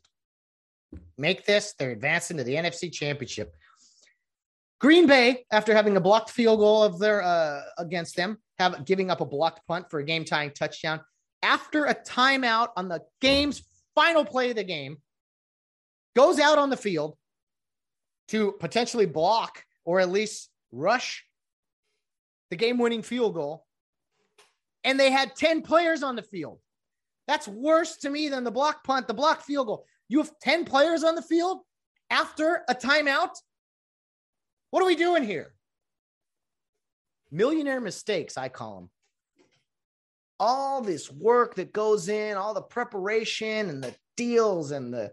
[1.18, 1.74] make this.
[1.76, 3.52] They're advancing to the NFC Championship.
[4.80, 9.10] Green Bay, after having a blocked field goal of their uh, against them, have giving
[9.10, 11.00] up a blocked punt for a game tying touchdown.
[11.42, 14.98] After a timeout on the game's final play of the game,
[16.14, 17.16] goes out on the field,
[18.28, 21.24] to potentially block or at least rush
[22.50, 23.66] the game winning field goal,
[24.84, 26.58] and they had 10 players on the field.
[27.28, 29.86] That's worse to me than the block punt, the block field goal.
[30.08, 31.60] You have 10 players on the field
[32.10, 33.30] after a timeout.
[34.70, 35.54] What are we doing here?
[37.30, 38.90] Millionaire mistakes, I call them.
[40.38, 45.12] All this work that goes in, all the preparation and the deals and the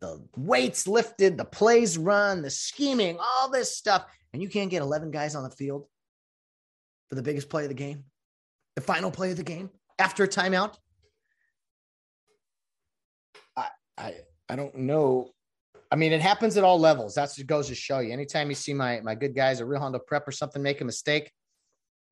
[0.00, 4.82] the weights lifted, the plays run, the scheming, all this stuff, and you can't get
[4.82, 5.86] 11 guys on the field
[7.08, 8.04] for the biggest play of the game,
[8.76, 10.74] the final play of the game after a timeout.
[13.56, 14.14] I I
[14.48, 15.30] I don't know.
[15.90, 17.14] I mean, it happens at all levels.
[17.14, 18.12] That's what goes to show you.
[18.12, 20.84] Anytime you see my my good guys, a real Honda prep or something, make a
[20.84, 21.30] mistake,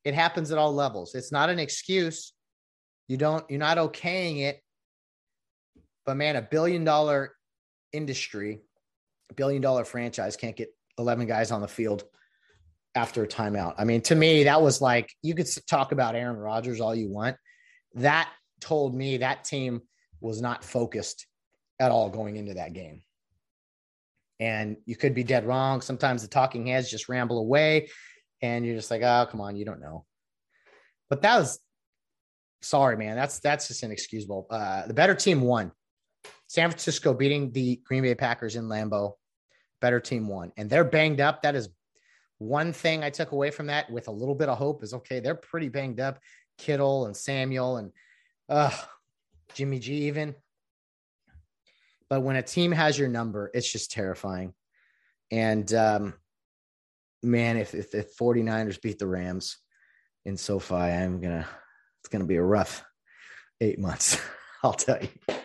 [0.04, 1.14] it happens at all levels.
[1.14, 2.32] It's not an excuse.
[3.08, 3.44] You don't.
[3.50, 4.60] You're not okaying it.
[6.06, 7.34] But man, a billion dollar
[7.92, 8.60] industry,
[9.30, 12.04] a billion dollar franchise can't get 11 guys on the field
[12.94, 13.74] after a timeout.
[13.78, 17.08] I mean, to me, that was like you could talk about Aaron Rodgers all you
[17.08, 17.36] want.
[17.94, 18.28] That
[18.60, 19.82] told me that team
[20.20, 21.26] was not focused
[21.78, 23.02] at all going into that game.
[24.38, 25.80] And you could be dead wrong.
[25.80, 27.90] Sometimes the talking heads just ramble away,
[28.40, 30.06] and you're just like, oh, come on, you don't know.
[31.10, 31.58] But that was
[32.62, 33.16] sorry, man.
[33.16, 34.46] That's that's just inexcusable.
[34.50, 35.72] Uh, the better team won.
[36.46, 39.12] San Francisco beating the Green Bay Packers in Lambeau.
[39.80, 41.42] Better team won, and they're banged up.
[41.42, 41.68] That is
[42.40, 45.20] one thing I took away from that with a little bit of hope is okay,
[45.20, 46.18] they're pretty banged up.
[46.56, 47.92] Kittle and Samuel and
[48.48, 48.74] uh,
[49.54, 50.34] Jimmy G, even.
[52.08, 54.54] But when a team has your number, it's just terrifying.
[55.30, 56.14] And um,
[57.22, 59.58] man, if, if the 49ers beat the Rams
[60.24, 61.46] in SoFi, I'm going to,
[62.00, 62.82] it's going to be a rough
[63.60, 64.18] eight months,
[64.62, 65.36] I'll tell you.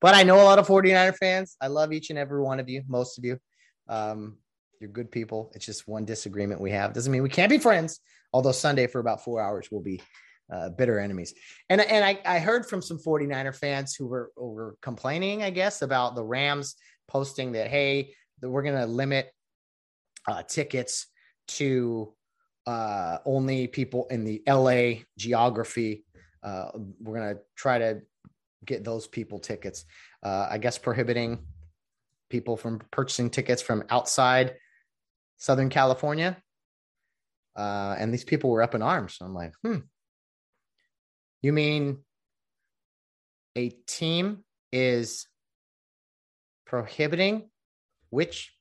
[0.00, 1.56] But I know a lot of 49er fans.
[1.60, 3.38] I love each and every one of you, most of you.
[3.86, 4.38] Um,
[4.82, 5.52] you're good people.
[5.54, 6.92] It's just one disagreement we have.
[6.92, 8.00] Doesn't mean we can't be friends.
[8.32, 10.02] Although Sunday for about four hours we'll be
[10.52, 11.34] uh, bitter enemies.
[11.70, 15.82] And and I, I heard from some 49er fans who were were complaining, I guess,
[15.82, 16.74] about the Rams
[17.08, 19.30] posting that hey, that we're going to limit
[20.28, 21.06] uh, tickets
[21.48, 22.12] to
[22.66, 26.04] uh, only people in the LA geography.
[26.42, 28.00] Uh, we're going to try to
[28.64, 29.84] get those people tickets.
[30.22, 31.46] Uh, I guess prohibiting
[32.30, 34.54] people from purchasing tickets from outside
[35.42, 36.40] Southern California.
[37.56, 39.16] Uh, and these people were up in arms.
[39.16, 39.78] So I'm like, hmm.
[41.42, 41.98] You mean
[43.56, 45.26] a team is
[46.64, 47.50] prohibiting
[48.10, 48.54] which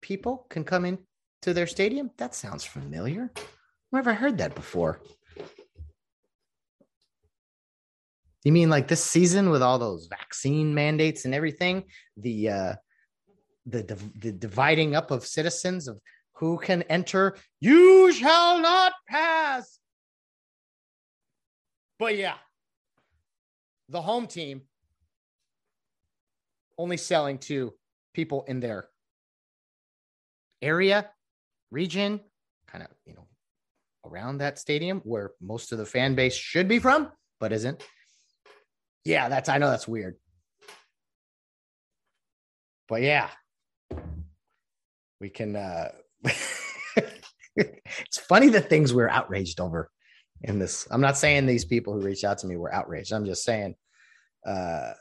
[0.00, 0.98] people can come in
[1.42, 2.10] to their stadium?
[2.16, 3.30] That sounds familiar.
[3.90, 5.02] Where have I heard that before?
[8.42, 11.84] You mean like this season with all those vaccine mandates and everything?
[12.16, 12.74] The uh,
[13.66, 15.98] the, the dividing up of citizens of
[16.34, 17.36] who can enter.
[17.60, 19.78] You shall not pass.
[21.98, 22.34] But yeah,
[23.88, 24.62] the home team
[26.78, 27.72] only selling to
[28.12, 28.88] people in their
[30.60, 31.10] area,
[31.70, 32.20] region,
[32.66, 33.26] kind of, you know,
[34.04, 37.82] around that stadium where most of the fan base should be from, but isn't.
[39.04, 40.16] Yeah, that's, I know that's weird.
[42.88, 43.30] But yeah,
[45.20, 45.88] we can uh
[47.56, 49.90] it's funny the things we're outraged over
[50.42, 50.86] in this.
[50.90, 53.12] I'm not saying these people who reached out to me were outraged.
[53.12, 53.74] I'm just saying
[54.46, 54.92] uh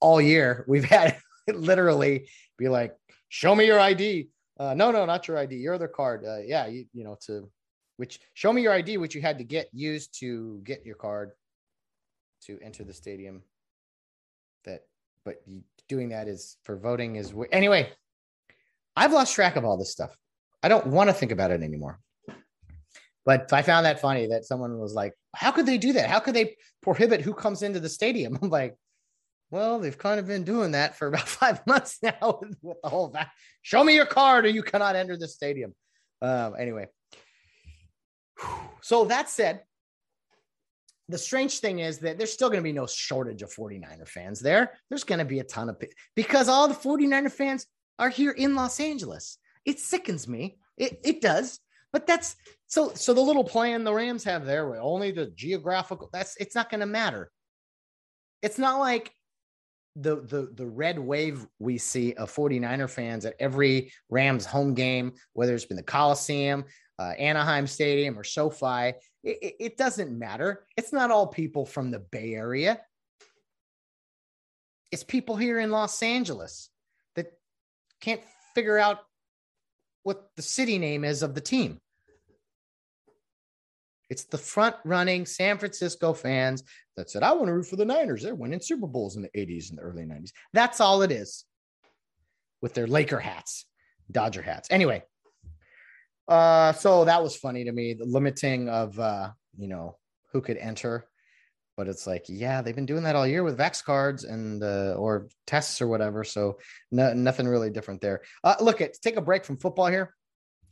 [0.00, 1.16] all year we've had
[1.48, 2.94] literally be like
[3.28, 6.24] show me your id uh no no not your id your other card.
[6.26, 7.48] Uh yeah you, you know to
[7.96, 11.32] which show me your id which you had to get used to get your card
[12.46, 13.42] to enter the stadium.
[14.64, 14.82] That
[15.24, 15.42] but
[15.88, 17.92] doing that is for voting is anyway
[18.96, 20.16] I've lost track of all this stuff.
[20.62, 22.00] I don't want to think about it anymore.
[23.24, 26.08] But I found that funny that someone was like, How could they do that?
[26.08, 28.38] How could they prohibit who comes into the stadium?
[28.42, 28.76] I'm like,
[29.50, 33.10] Well, they've kind of been doing that for about five months now with the whole
[33.10, 33.30] fact.
[33.62, 35.74] Show me your card or you cannot enter the stadium.
[36.22, 36.86] Um, anyway.
[38.82, 39.62] So that said,
[41.08, 44.40] the strange thing is that there's still going to be no shortage of 49er fans
[44.40, 44.72] there.
[44.88, 45.80] There's going to be a ton of
[46.14, 47.66] because all the 49er fans
[47.98, 49.38] are here in Los Angeles.
[49.64, 50.58] It sickens me.
[50.76, 51.60] It, it does.
[51.92, 52.36] But that's
[52.66, 56.68] so so the little plan the Rams have there only the geographical that's it's not
[56.68, 57.30] going to matter.
[58.42, 59.12] It's not like
[59.94, 65.14] the the the red wave we see of 49er fans at every Rams home game,
[65.32, 66.64] whether it's been the Coliseum,
[66.98, 68.92] uh, Anaheim Stadium, or SoFi.
[69.24, 70.66] It, it doesn't matter.
[70.76, 72.80] It's not all people from the Bay Area.
[74.92, 76.68] It's people here in Los Angeles
[78.06, 78.22] can't
[78.54, 79.00] figure out
[80.04, 81.80] what the city name is of the team.
[84.08, 86.62] It's the front running San Francisco fans
[86.96, 88.22] that said, I want to root for the Niners.
[88.22, 90.30] They're winning Super Bowls in the 80s and the early 90s.
[90.52, 91.44] That's all it is
[92.62, 93.66] with their Laker hats,
[94.12, 94.68] Dodger hats.
[94.70, 95.02] Anyway,
[96.28, 99.98] uh, so that was funny to me, the limiting of, uh, you know,
[100.32, 101.06] who could enter.
[101.76, 104.94] But it's like, yeah, they've been doing that all year with vax cards and uh,
[104.96, 106.24] or tests or whatever.
[106.24, 106.58] So
[106.90, 108.22] no, nothing really different there.
[108.42, 110.14] Uh, look, at take a break from football here.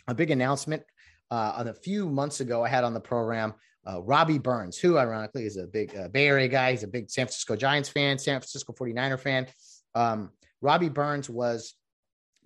[0.08, 0.82] A big announcement
[1.30, 3.54] uh, a few months ago, I had on the program
[3.86, 6.70] uh, Robbie Burns, who ironically is a big uh, Bay Area guy.
[6.70, 9.46] He's a big San Francisco Giants fan, San Francisco 49er fan.
[9.94, 10.30] Um,
[10.60, 11.74] Robbie Burns was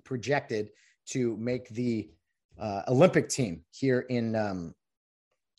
[0.04, 0.70] projected
[1.10, 2.10] to make the
[2.58, 4.74] uh, Olympic team here in um,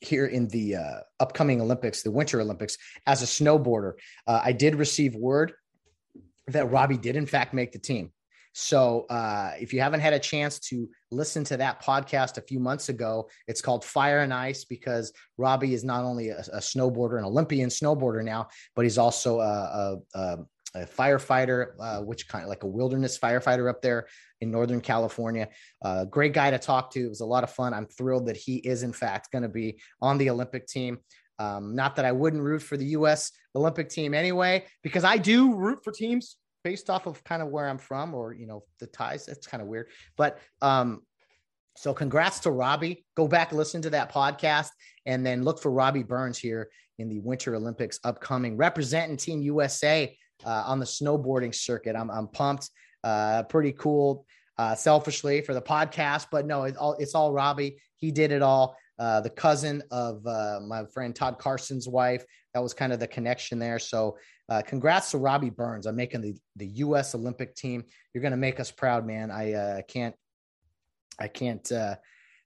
[0.02, 3.94] here in the uh, upcoming Olympics, the Winter Olympics, as a snowboarder.
[4.28, 5.54] Uh, I did receive word
[6.48, 8.12] that Robbie did in fact make the team.
[8.54, 12.60] So uh, if you haven't had a chance to listen to that podcast a few
[12.60, 17.20] months ago, it's called Fire and Ice because Robbie is not only a, a snowboarder,
[17.20, 20.38] an Olympian snowboarder now, but he's also a, a, a
[20.78, 24.08] firefighter, uh, which kind of like a wilderness firefighter up there
[24.42, 25.50] in Northern California.
[25.82, 27.06] Uh, great guy to talk to.
[27.06, 27.74] It was a lot of fun.
[27.74, 31.00] I'm thrilled that he is, in fact, going to be on the Olympic team.
[31.40, 33.32] Um, not that I wouldn't root for the U.S.
[33.56, 37.68] Olympic team anyway, because I do root for teams based off of kind of where
[37.68, 39.28] I'm from or, you know, the ties.
[39.28, 39.88] It's kind of weird.
[40.18, 41.02] But um,
[41.78, 43.06] so congrats to Robbie.
[43.16, 44.70] Go back, listen to that podcast,
[45.06, 50.14] and then look for Robbie Burns here in the Winter Olympics upcoming, representing Team USA
[50.46, 51.96] uh, on the snowboarding circuit.
[51.96, 52.70] I'm, I'm pumped.
[53.04, 54.26] Uh, pretty cool.
[54.58, 57.78] Uh, selfishly for the podcast, but no, it's all it's all Robbie.
[57.96, 58.76] He did it all.
[59.00, 62.26] Uh, the cousin of uh, my friend Todd Carson's wife.
[62.54, 63.80] That was kind of the connection there.
[63.80, 64.18] So
[64.50, 67.16] uh, congrats to Robbie Burns on making the, the U.S.
[67.16, 67.86] Olympic team.
[68.14, 69.32] You're going to make us proud, man.
[69.32, 70.16] I uh, can't
[71.18, 71.96] I can't uh,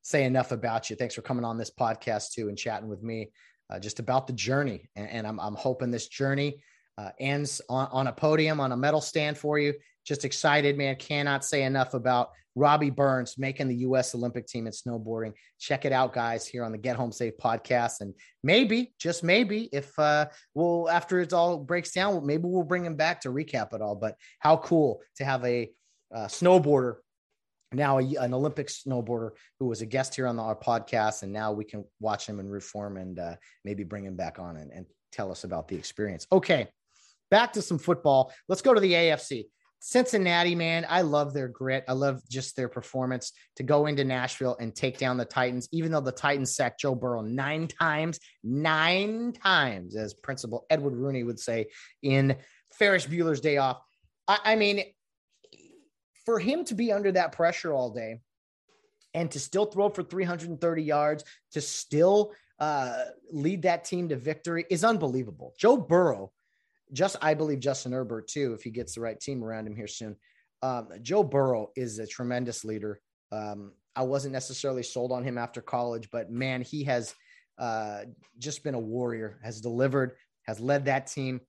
[0.04, 0.96] say enough about you.
[0.96, 3.32] Thanks for coming on this podcast too and chatting with me
[3.70, 4.90] uh, just about the journey.
[4.96, 6.62] And, and I'm, I'm hoping this journey
[6.98, 9.74] uh, ends on, on a podium on a medal stand for you.
[10.06, 10.96] Just excited, man.
[10.98, 14.14] Cannot say enough about Robbie Burns making the U.S.
[14.14, 15.34] Olympic team in snowboarding.
[15.60, 18.02] Check it out, guys, here on the Get Home Safe podcast.
[18.02, 18.14] And
[18.44, 22.96] maybe, just maybe, if uh, we'll after it all breaks down, maybe we'll bring him
[22.96, 23.96] back to recap it all.
[23.96, 25.72] But how cool to have a
[26.14, 26.98] uh, snowboarder
[27.74, 31.32] now a, an Olympic snowboarder who was a guest here on the, our podcast, and
[31.32, 33.36] now we can watch him and reform and uh,
[33.66, 36.28] maybe bring him back on and, and tell us about the experience.
[36.32, 36.68] Okay,
[37.34, 38.32] back to some football.
[38.48, 39.46] Let's go to the AFC.
[39.80, 41.84] Cincinnati, man, I love their grit.
[41.88, 45.92] I love just their performance to go into Nashville and take down the Titans, even
[45.92, 51.40] though the Titans sacked Joe Burrow nine times, nine times, as Principal Edward Rooney would
[51.40, 51.70] say
[52.04, 52.36] in
[52.72, 53.82] Ferris Bueller's Day Off.
[54.28, 54.84] I, I mean,
[56.28, 58.20] for him to be under that pressure all day
[59.16, 61.24] and to still throw for 330 yards,
[61.54, 65.56] to still uh, lead that team to victory is unbelievable.
[65.58, 66.32] Joe Burrow
[66.94, 69.88] just I believe Justin Herbert too, if he gets the right team around him here
[69.88, 70.16] soon.
[70.62, 73.02] Um, Joe Burrow is a tremendous leader.
[73.32, 77.14] Um, I wasn't necessarily sold on him after college, but man, he has
[77.58, 78.02] uh,
[78.40, 80.14] just been a warrior, has delivered,
[80.48, 81.42] has led that team,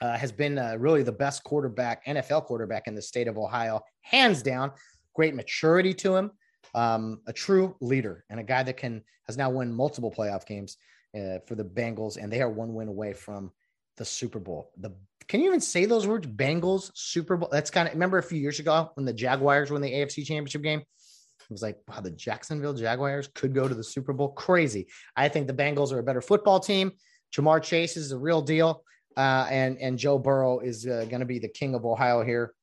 [0.00, 3.80] uh, has been uh, really the best quarterback, NFL quarterback in the state of Ohio,
[4.00, 4.72] hands down.
[5.14, 6.30] Great maturity to him,
[6.74, 10.76] um, a true leader, and a guy that can has now won multiple playoff games
[11.16, 13.52] uh, for the Bengals, and they are one win away from
[13.96, 14.70] the Super Bowl.
[14.76, 14.92] The
[15.26, 16.26] can you even say those words?
[16.26, 17.48] Bengals Super Bowl.
[17.50, 20.62] That's kind of remember a few years ago when the Jaguars won the AFC Championship
[20.62, 20.80] game.
[20.80, 24.32] It was like, wow, the Jacksonville Jaguars could go to the Super Bowl.
[24.32, 24.86] Crazy.
[25.16, 26.92] I think the Bengals are a better football team.
[27.34, 28.84] Ja'Marr Chase is a real deal,
[29.16, 32.54] uh, and and Joe Burrow is uh, going to be the king of Ohio here,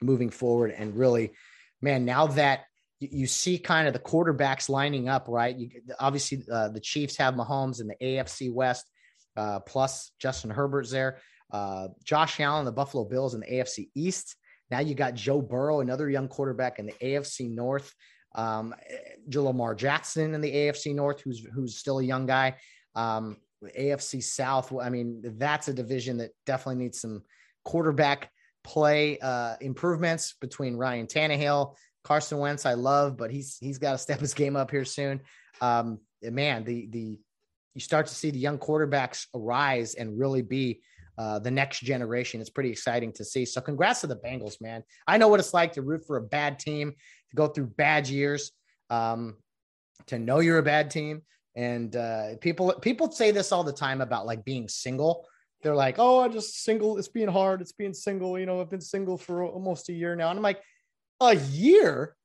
[0.00, 0.72] moving forward.
[0.76, 1.32] And really,
[1.80, 2.64] man, now that
[3.00, 5.56] you see kind of the quarterbacks lining up, right?
[5.56, 8.86] You, obviously, uh, the Chiefs have Mahomes in the AFC West
[9.36, 11.18] uh, plus Justin Herbert's there.
[11.50, 14.36] Uh, Josh Allen, the Buffalo Bills in the AFC East.
[14.70, 17.92] Now you got Joe Burrow, another young quarterback in the AFC North.
[18.34, 18.74] Um,
[19.30, 22.56] Lamar Jackson in the AFC North, who's who's still a young guy.
[22.94, 23.36] Um,
[23.78, 24.72] AFC South.
[24.80, 27.22] I mean, that's a division that definitely needs some
[27.64, 28.30] quarterback
[28.64, 32.66] play uh, improvements between Ryan Tannehill, Carson Wentz.
[32.66, 35.20] I love, but he's he's got to step his game up here soon.
[35.60, 37.18] Um, man, the the
[37.74, 40.80] you start to see the young quarterbacks arise and really be
[41.18, 42.40] uh, the next generation.
[42.40, 43.44] It's pretty exciting to see.
[43.44, 44.82] So, congrats to the Bengals, man.
[45.06, 48.08] I know what it's like to root for a bad team, to go through bad
[48.08, 48.52] years,
[48.90, 49.36] um,
[50.06, 51.22] to know you're a bad team.
[51.54, 55.26] And uh, people people say this all the time about like being single.
[55.62, 56.98] They're like, "Oh, I just single.
[56.98, 57.60] It's being hard.
[57.60, 58.38] It's being single.
[58.38, 60.62] You know, I've been single for almost a year now." And I'm like,
[61.20, 62.16] "A year?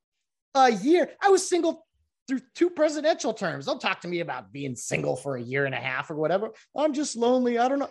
[0.55, 1.11] A year.
[1.21, 1.86] I was single
[2.27, 3.65] through two presidential terms.
[3.65, 6.51] Don't talk to me about being single for a year and a half or whatever.
[6.75, 7.57] I'm just lonely.
[7.57, 7.89] I don't know.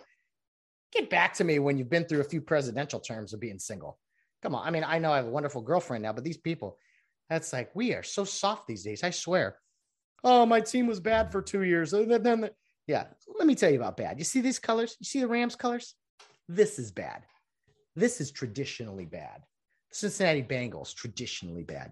[0.93, 3.99] Get back to me when you've been through a few presidential terms of being single.
[4.41, 4.65] Come on.
[4.65, 6.77] I mean, I know I have a wonderful girlfriend now, but these people,
[7.29, 9.03] that's like, we are so soft these days.
[9.03, 9.57] I swear.
[10.23, 11.91] Oh, my team was bad for two years.
[11.91, 12.49] Then,
[12.87, 13.05] yeah,
[13.37, 14.17] let me tell you about bad.
[14.17, 14.95] You see these colors?
[14.99, 15.95] You see the Rams colors?
[16.47, 17.23] This is bad.
[17.95, 19.41] This is traditionally bad.
[19.91, 21.91] Cincinnati Bengals, traditionally bad.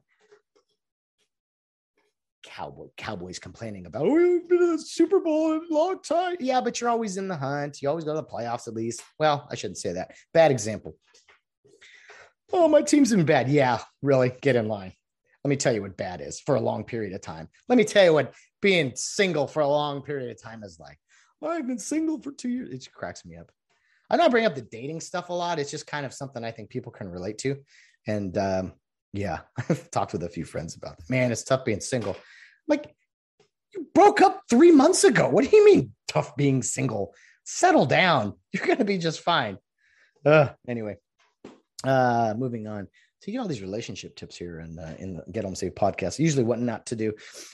[2.46, 6.38] Cowboy Cowboys complaining about oh, we've been in the Super Bowl in a long time.
[6.40, 7.82] Yeah, but you're always in the hunt.
[7.82, 9.04] You always go to the playoffs at least.
[9.20, 10.16] Well, I shouldn't say that.
[10.34, 10.96] Bad example.
[12.54, 13.50] Oh, my team's been bad.
[13.50, 14.32] Yeah, really.
[14.42, 14.94] Get in line.
[15.44, 17.50] Let me tell you what bad is for a long period of time.
[17.68, 20.98] Let me tell you what being single for a long period of time is like.
[21.44, 22.70] I've been single for two years.
[22.72, 23.52] It cracks me up.
[24.10, 25.60] I don't bring up the dating stuff a lot.
[25.60, 27.58] It's just kind of something I think people can relate to.
[28.08, 28.74] And um,
[29.18, 29.40] yeah,
[29.70, 31.10] I've talked with a few friends about it.
[31.10, 32.18] Man, it's tough being single.
[32.68, 32.94] Like,
[33.74, 35.30] you broke up three months ago.
[35.30, 37.14] What do you mean tough being single?
[37.44, 38.34] Settle down.
[38.54, 39.58] You're to be just fine.
[40.26, 40.98] Uh, anyway,
[41.84, 42.88] uh, moving on.
[43.20, 45.74] So you get all these relationship tips here in uh, in the Get Home Safe
[45.74, 46.20] podcast.
[46.20, 47.14] Usually, what not to do.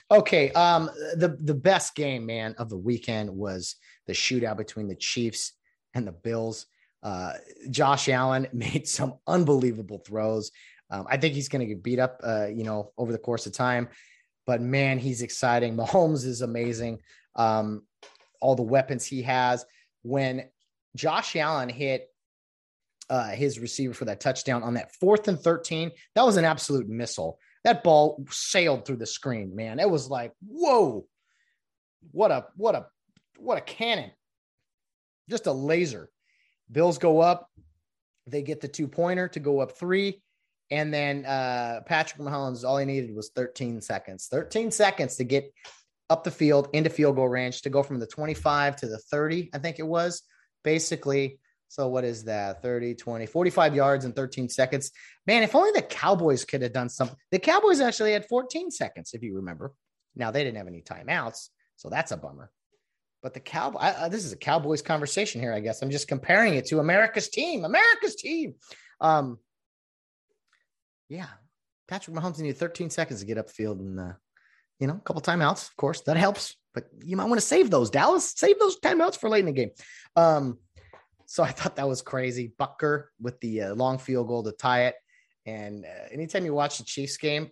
[0.10, 3.76] Okay, um, the the best game, man, of the weekend was
[4.08, 5.54] the shootout between the Chiefs
[5.94, 6.66] and the Bills.
[7.04, 7.34] Uh,
[7.70, 10.52] Josh Allen made some unbelievable throws.
[10.92, 13.46] Um, I think he's going to get beat up, uh, you know, over the course
[13.48, 13.88] of time.
[14.46, 15.78] But man, he's exciting.
[15.78, 17.00] Mahomes is amazing.
[17.36, 17.84] Um,
[18.42, 19.66] all the weapons he has.
[20.04, 20.50] When
[20.96, 22.08] Josh Allen hit
[23.10, 26.90] uh, his receiver for that touchdown on that fourth and 13, that was an absolute
[26.90, 27.40] missile.
[27.64, 29.80] That ball sailed through the screen, man.
[29.80, 31.06] It was like, whoa,
[32.12, 32.88] what a, what a,
[33.38, 34.12] what a cannon.
[35.30, 36.10] Just a laser.
[36.72, 37.50] Bills go up.
[38.28, 40.22] They get the two pointer to go up three.
[40.72, 44.28] And then uh, Patrick Mahomes, all he needed was 13 seconds.
[44.32, 45.54] 13 seconds to get
[46.10, 49.50] up the field into field goal range to go from the 25 to the 30,
[49.54, 50.24] I think it was.
[50.64, 52.62] Basically, so what is that?
[52.62, 54.92] 30, 20, 45 yards in 13 seconds.
[55.28, 57.18] Man, if only the Cowboys could have done something.
[57.32, 59.74] The Cowboys actually had 14 seconds, if you remember.
[60.16, 62.52] Now they didn't have any timeouts, so that's a bummer.
[63.24, 65.82] But the Cowboy, this is a Cowboys conversation here, I guess.
[65.82, 68.56] I'm just comparing it to America's team, America's team.
[69.00, 69.40] Um,
[71.12, 71.28] yeah,
[71.88, 74.14] Patrick Mahomes needed 13 seconds to get up field and, uh,
[74.80, 76.56] you know, a couple timeouts, of course, that helps.
[76.74, 78.34] But you might want to save those, Dallas.
[78.36, 79.72] Save those timeouts for late in the game.
[80.16, 80.58] Um,
[81.26, 82.54] so I thought that was crazy.
[82.58, 84.96] Butker with the uh, long field goal to tie it.
[85.46, 87.50] And uh, anytime you watch the Chiefs game,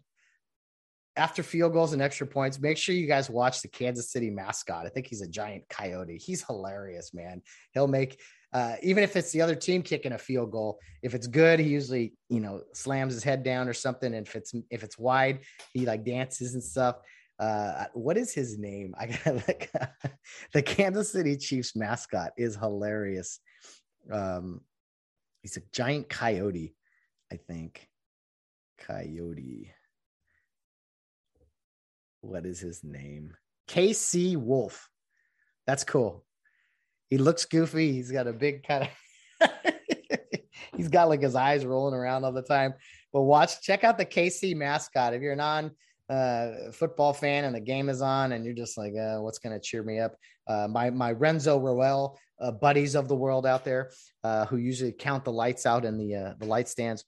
[1.18, 4.86] after field goals and extra points, make sure you guys watch the Kansas City mascot.
[4.86, 6.18] I think he's a giant coyote.
[6.18, 7.42] He's hilarious, man.
[7.74, 11.28] He'll make uh, even if it's the other team kicking a field goal, if it's
[11.28, 14.14] good, he usually you know slams his head down or something.
[14.14, 15.40] And if it's if it's wide,
[15.74, 16.98] he like dances and stuff.
[17.40, 18.94] Uh, what is his name?
[19.00, 19.72] I got like
[20.54, 23.40] the Kansas City Chiefs mascot is hilarious.
[24.12, 24.62] Um,
[25.42, 26.76] he's a giant coyote,
[27.32, 27.88] I think.
[28.80, 29.72] Coyote.
[32.22, 33.34] What is his name?
[33.70, 34.90] KC Wolf.
[35.66, 36.26] That's cool.
[37.10, 37.92] He looks goofy.
[37.94, 38.84] He's got a big kind
[39.42, 39.50] of
[40.76, 42.74] he's got like his eyes rolling around all the time.
[43.12, 45.14] But watch, check out the KC mascot.
[45.14, 45.72] If you're a non
[46.10, 49.54] uh, football fan and the game is on and you're just like, uh, what's going
[49.54, 50.16] to cheer me up?
[50.48, 53.92] Uh, my, my Renzo Roel uh, buddies of the world out there
[54.24, 57.04] uh, who usually count the lights out in the, uh, the light stands.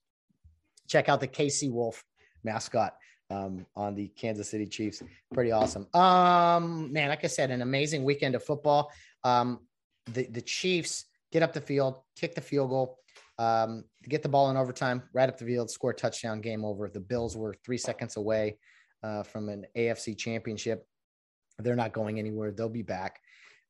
[0.87, 2.03] Check out the KC Wolf
[2.43, 2.95] mascot
[3.29, 5.01] um, on the Kansas City Chiefs.
[5.33, 5.87] Pretty awesome.
[5.93, 8.91] Um, man, like I said, an amazing weekend of football.
[9.23, 9.59] Um,
[10.07, 12.97] the, the Chiefs get up the field, kick the field goal,
[13.37, 16.89] um, get the ball in overtime, right up the field, score touchdown, game over.
[16.89, 18.57] The Bills were three seconds away
[19.03, 20.85] uh, from an AFC championship.
[21.59, 22.51] They're not going anywhere.
[22.51, 23.19] They'll be back.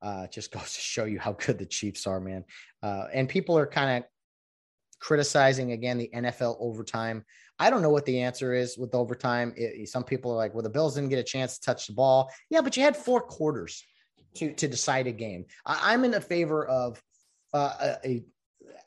[0.01, 2.43] Uh, just goes to show you how good the Chiefs are, man.
[2.81, 4.09] Uh, and people are kind of
[4.99, 7.25] criticizing again the NFL overtime.
[7.59, 9.53] I don't know what the answer is with overtime.
[9.55, 11.93] It, some people are like, well, the Bills didn't get a chance to touch the
[11.93, 12.31] ball.
[12.49, 13.83] Yeah, but you had four quarters
[14.35, 15.45] to to decide a game.
[15.65, 17.01] I, am in a favor of
[17.53, 18.23] uh, a, a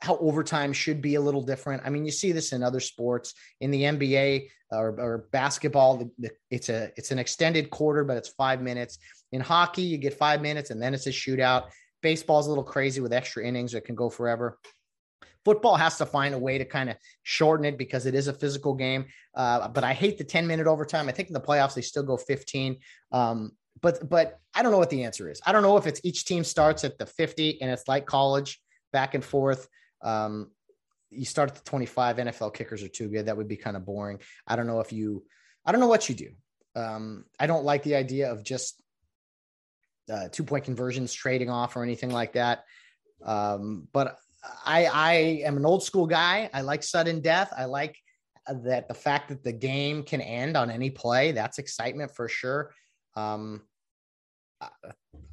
[0.00, 1.82] how overtime should be a little different.
[1.84, 5.96] I mean, you see this in other sports, in the NBA or, or basketball.
[5.96, 8.98] The, the, it's a it's an extended quarter, but it's five minutes.
[9.32, 11.70] In hockey, you get five minutes, and then it's a shootout.
[12.02, 14.58] Baseball's a little crazy with extra innings; it can go forever.
[15.44, 18.32] Football has to find a way to kind of shorten it because it is a
[18.32, 19.04] physical game.
[19.34, 21.06] Uh, but I hate the 10 minute overtime.
[21.06, 22.78] I think in the playoffs, they still go 15.
[23.12, 23.52] Um,
[23.84, 25.42] but but I don't know what the answer is.
[25.46, 28.58] I don't know if it's each team starts at the 50 and it's like college
[28.94, 29.68] back and forth.
[30.00, 30.50] Um,
[31.10, 32.16] you start at the 25.
[32.16, 33.26] NFL kickers are too good.
[33.26, 34.20] That would be kind of boring.
[34.46, 35.24] I don't know if you
[35.66, 36.30] I don't know what you do.
[36.74, 38.82] Um, I don't like the idea of just
[40.10, 42.64] uh, two point conversions trading off or anything like that.
[43.22, 44.16] Um, but
[44.64, 45.12] I, I
[45.44, 46.48] am an old school guy.
[46.54, 47.52] I like sudden death.
[47.54, 47.98] I like
[48.46, 51.32] that the fact that the game can end on any play.
[51.32, 52.72] That's excitement for sure.
[53.14, 53.73] Um, uh,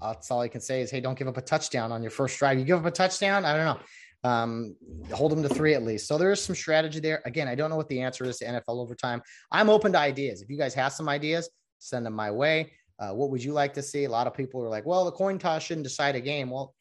[0.01, 2.37] that's all I can say is, hey, don't give up a touchdown on your first
[2.39, 2.57] drive.
[2.57, 3.79] You give up a touchdown, I don't know.
[4.23, 4.75] Um,
[5.11, 6.07] hold them to three at least.
[6.07, 7.21] So there is some strategy there.
[7.25, 9.21] Again, I don't know what the answer is to NFL overtime.
[9.51, 10.41] I'm open to ideas.
[10.41, 11.49] If you guys have some ideas,
[11.79, 12.73] send them my way.
[12.99, 14.03] Uh, what would you like to see?
[14.03, 16.51] A lot of people are like, well, the coin toss shouldn't decide a game.
[16.51, 16.75] Well,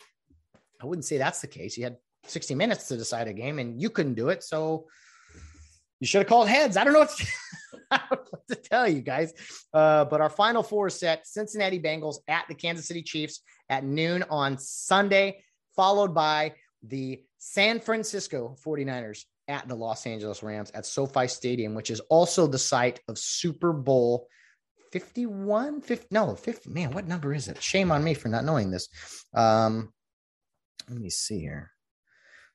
[0.83, 1.79] I wouldn't say that's the case.
[1.79, 4.43] You had 60 minutes to decide a game and you couldn't do it.
[4.43, 4.87] So
[5.99, 6.77] you should have called heads.
[6.77, 7.11] I don't know what
[7.91, 9.33] to, what to tell you guys.
[9.73, 13.85] Uh, but our final four is set Cincinnati Bengals at the Kansas City Chiefs at
[13.85, 15.43] noon on Sunday,
[15.77, 21.91] followed by the San Francisco 49ers at the Los Angeles Rams at SoFi Stadium, which
[21.91, 24.29] is also the site of Super Bowl
[24.93, 25.83] 51.
[25.83, 26.71] 50, no, 50.
[26.71, 27.63] Man, what number is it?
[27.63, 28.89] Shame on me for not knowing this.
[29.35, 29.93] Um,
[30.89, 31.71] let me see here.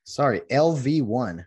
[0.04, 1.46] Sorry, LVI.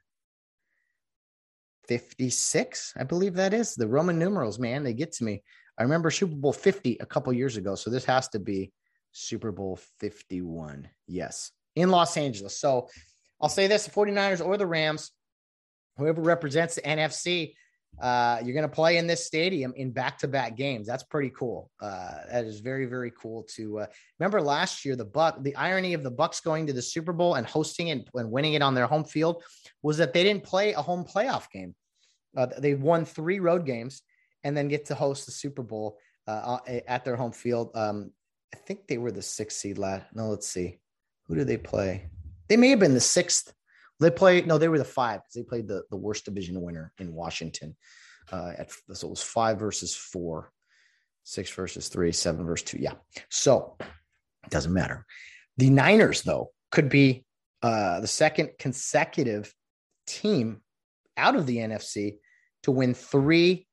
[1.90, 4.84] 56, I believe that is the Roman numerals, man.
[4.84, 5.42] They get to me.
[5.76, 7.74] I remember Super Bowl 50 a couple years ago.
[7.74, 8.72] So this has to be
[9.12, 10.88] Super Bowl 51.
[11.08, 12.60] Yes, in Los Angeles.
[12.60, 12.90] So
[13.42, 15.12] I'll say this the 49ers or the Rams,
[15.98, 17.54] whoever represents the NFC,
[18.00, 20.86] uh, you're going to play in this stadium in back-to-back games.
[20.86, 21.72] That's pretty cool.
[21.82, 23.86] Uh, that is very, very cool to uh,
[24.20, 24.42] remember.
[24.42, 27.48] Last year, the Buck, the irony of the Bucks going to the Super Bowl and
[27.48, 29.44] hosting it and winning it on their home field
[29.82, 31.76] was that they didn't play a home playoff game.
[32.36, 34.02] Uh, they won three road games
[34.44, 37.72] and then get to host the Super Bowl uh, at their home field.
[37.76, 38.12] Um,
[38.54, 40.06] I think they were the sixth seed last.
[40.14, 40.80] No, let's see.
[41.28, 42.10] Who did they play?
[42.48, 43.54] They may have been the sixth
[44.00, 46.94] they played no, they were the five because they played the, the worst division winner
[46.98, 47.76] in Washington.
[48.32, 50.52] Uh, at so it was five versus four,
[51.24, 52.78] six versus three, seven versus two.
[52.80, 52.94] Yeah.
[53.30, 55.06] So it doesn't matter.
[55.58, 57.26] The Niners, though, could be
[57.62, 59.54] uh, the second consecutive
[60.08, 60.62] team
[61.20, 62.15] out of the NFC
[62.63, 63.67] to win three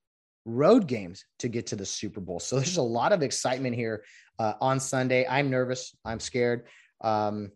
[0.44, 2.40] road games to get to the Super Bowl.
[2.40, 4.04] So there's a lot of excitement here
[4.38, 5.26] uh, on Sunday.
[5.28, 5.96] I'm nervous.
[6.04, 6.66] I'm scared.
[7.00, 7.52] Um,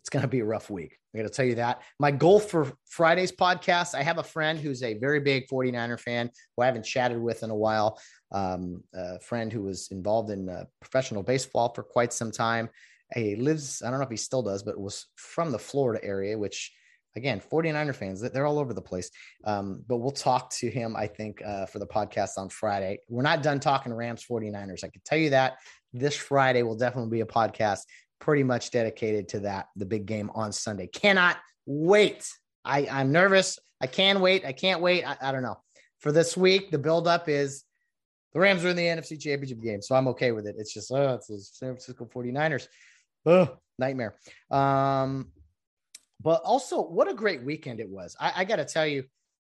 [0.00, 0.98] it's going to be a rough week.
[1.12, 1.82] I'm going to tell you that.
[1.98, 6.30] My goal for Friday's podcast, I have a friend who's a very big 49er fan
[6.56, 7.98] who I haven't chatted with in a while.
[8.32, 12.68] Um, a friend who was involved in uh, professional baseball for quite some time.
[13.14, 16.38] He lives, I don't know if he still does, but was from the Florida area,
[16.38, 16.72] which
[17.16, 19.10] again, 49er fans, they're all over the place.
[19.44, 22.98] Um, but we'll talk to him, I think, uh, for the podcast on Friday.
[23.08, 24.84] We're not done talking Rams 49ers.
[24.84, 25.58] I can tell you that
[25.92, 27.80] this Friday will definitely be a podcast
[28.18, 30.86] pretty much dedicated to that, the big game on Sunday.
[30.86, 31.36] Cannot
[31.66, 32.28] wait.
[32.64, 33.58] I, I'm nervous.
[33.80, 34.44] I can wait.
[34.44, 35.04] I can't wait.
[35.04, 35.56] I, I don't know.
[36.00, 37.64] For this week, the buildup is
[38.32, 40.56] the Rams are in the NFC Championship game, so I'm okay with it.
[40.58, 42.68] It's just, oh, it's the San Francisco 49ers.
[43.24, 44.14] Oh, nightmare.
[44.50, 45.32] Um,
[46.26, 48.16] but also, what a great weekend it was.
[48.18, 49.04] I, I got to tell you,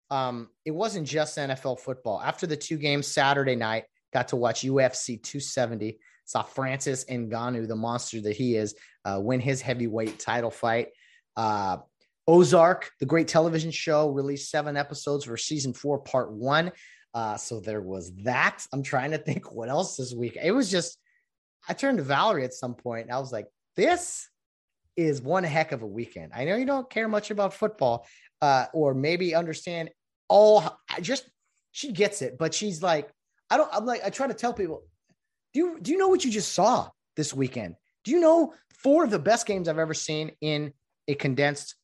[0.10, 2.22] um, it wasn't just NFL football.
[2.22, 7.76] After the two games Saturday night, got to watch UFC 270 saw Francis Ngannou, the
[7.76, 10.88] monster that he is, uh, win his heavyweight title fight.
[11.36, 11.80] Uh,
[12.28, 16.72] Ozark, the great television show, released seven episodes for season four, part one.
[17.14, 18.66] Uh, so there was that.
[18.72, 20.38] I'm trying to think what else this week.
[20.42, 20.98] It was just,
[21.68, 24.30] I turned to Valerie at some point and I was like, this
[24.96, 26.32] is one heck of a weekend.
[26.36, 28.06] I know you don't care much about football
[28.42, 29.90] uh, or maybe understand
[30.28, 31.30] all, just,
[31.72, 33.10] she gets it, but she's like,
[33.50, 34.84] I don't, I'm like, I try to tell people,
[35.54, 37.76] do you do you know what you just saw this weekend?
[38.04, 40.74] Do you know four of the best games I've ever seen in
[41.08, 41.76] a condensed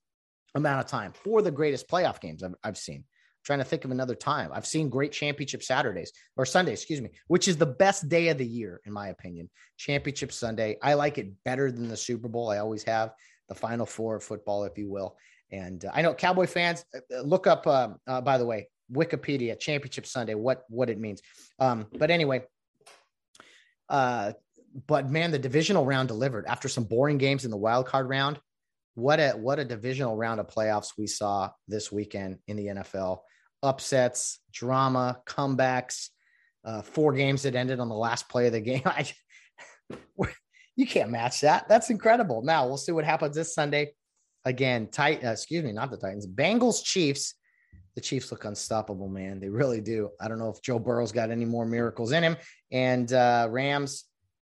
[0.53, 1.13] amount of time?
[1.13, 3.05] Four of the greatest playoff games I've, I've seen.
[3.45, 4.49] Trying to think of another time.
[4.53, 8.39] I've seen great championship Saturdays or Sundays, excuse me, which is the best day of
[8.39, 9.49] the year, in my opinion.
[9.77, 10.77] Championship Sunday.
[10.81, 12.49] I like it better than the Super Bowl.
[12.49, 13.13] I always have
[13.47, 15.17] the final four of football, if you will.
[15.51, 19.59] And uh, I know Cowboy fans uh, look up, uh, uh, by the way, Wikipedia
[19.59, 21.21] Championship Sunday, what what it means.
[21.59, 22.43] Um, but anyway,
[23.89, 24.33] uh,
[24.87, 28.39] but man, the divisional round delivered after some boring games in the wild card round.
[28.95, 33.19] What a what a divisional round of playoffs we saw this weekend in the NFL.
[33.65, 36.09] Upsets, drama, comebacks,
[36.63, 38.83] uh, four games that ended on the last play of the game.
[38.85, 39.07] I,
[40.75, 41.67] you can't match that.
[41.67, 42.41] That's incredible.
[42.43, 43.93] Now we'll see what happens this Sunday.
[44.45, 45.23] Again, tight.
[45.23, 46.27] Uh, excuse me, not the Titans.
[46.27, 47.35] Bengals, Chiefs
[47.95, 49.39] the Chiefs look unstoppable, man.
[49.39, 50.11] They really do.
[50.19, 52.35] I don't know if Joe Burrow's got any more miracles in him.
[52.71, 54.03] And uh, Rams,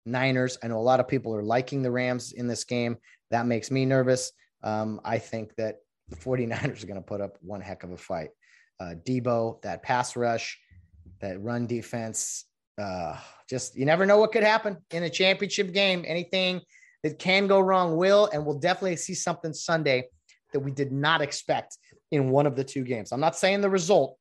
[0.04, 0.58] Niners.
[0.62, 2.96] I know a lot of people are liking the Rams in this game.
[3.30, 4.32] That makes me nervous.
[4.62, 5.76] Um, I think that
[6.08, 8.30] the 49ers are going to put up one heck of a fight.
[8.78, 10.58] Uh, Deebo, that pass rush,
[11.20, 12.44] that run defense.
[12.78, 13.16] Uh,
[13.48, 16.04] just you never know what could happen in a championship game.
[16.06, 16.60] Anything
[17.02, 20.08] that can go wrong will, and we'll definitely see something Sunday
[20.52, 21.78] that we did not expect
[22.10, 23.12] in one of the two games.
[23.12, 24.18] I'm not saying the result.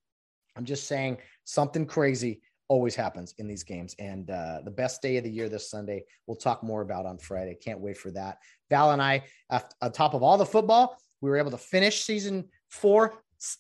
[0.56, 3.95] I'm just saying something crazy always happens in these games.
[3.99, 7.18] And uh, the best day of the year this Sunday, we'll talk more about on
[7.18, 7.56] Friday.
[7.56, 8.39] Can't wait for that.
[8.70, 9.24] Val and I,
[9.82, 13.14] on top of all the football, we were able to finish season four,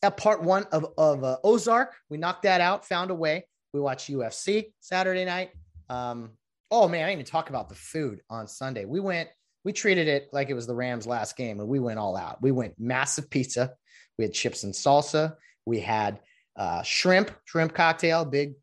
[0.03, 1.95] uh, part one of, of uh, Ozark.
[2.09, 3.47] We knocked that out, found a way.
[3.73, 5.51] We watched UFC Saturday night.
[5.89, 6.31] Um,
[6.71, 8.85] oh man, I didn't even talk about the food on Sunday.
[8.85, 9.29] We went,
[9.63, 12.41] we treated it like it was the Rams' last game, and we went all out.
[12.41, 13.73] We went massive pizza.
[14.17, 15.35] We had chips and salsa.
[15.65, 16.19] We had
[16.55, 18.53] uh, shrimp, shrimp cocktail, big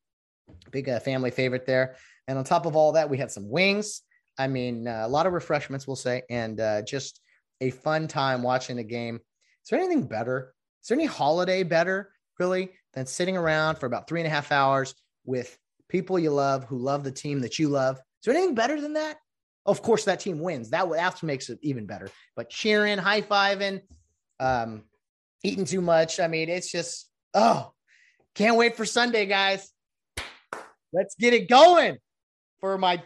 [0.70, 1.96] big uh, family favorite there.
[2.28, 4.02] And on top of all that, we had some wings.
[4.38, 7.20] I mean, uh, a lot of refreshments, we'll say, and uh, just
[7.60, 9.16] a fun time watching the game.
[9.16, 10.54] Is there anything better?
[10.82, 14.50] Is there any holiday better, really, than sitting around for about three and a half
[14.50, 15.56] hours with
[15.88, 17.96] people you love who love the team that you love?
[17.96, 19.18] Is there anything better than that?
[19.64, 20.70] Of course, that team wins.
[20.70, 22.08] That that makes it even better.
[22.34, 23.80] But cheering, high fiving,
[24.40, 24.82] um,
[25.44, 26.18] eating too much.
[26.18, 27.72] I mean, it's just oh,
[28.34, 29.70] can't wait for Sunday, guys.
[30.92, 31.98] Let's get it going
[32.60, 33.02] for my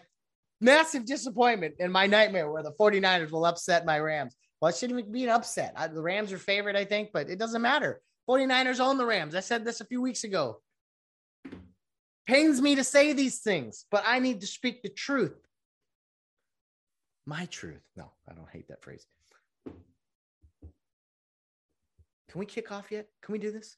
[0.60, 4.34] massive disappointment and my nightmare where the 49ers will upset my Rams.
[4.62, 5.74] It shouldn't be an upset.
[5.76, 8.00] I, the Rams are favorite, I think, but it doesn't matter.
[8.28, 9.34] 49ers own the Rams.
[9.34, 10.60] I said this a few weeks ago.
[12.26, 15.36] Pains me to say these things, but I need to speak the truth.
[17.24, 17.82] My truth.
[17.96, 19.06] No, I don't hate that phrase.
[19.64, 19.74] Can
[22.40, 23.06] we kick off yet?
[23.22, 23.76] Can we do this?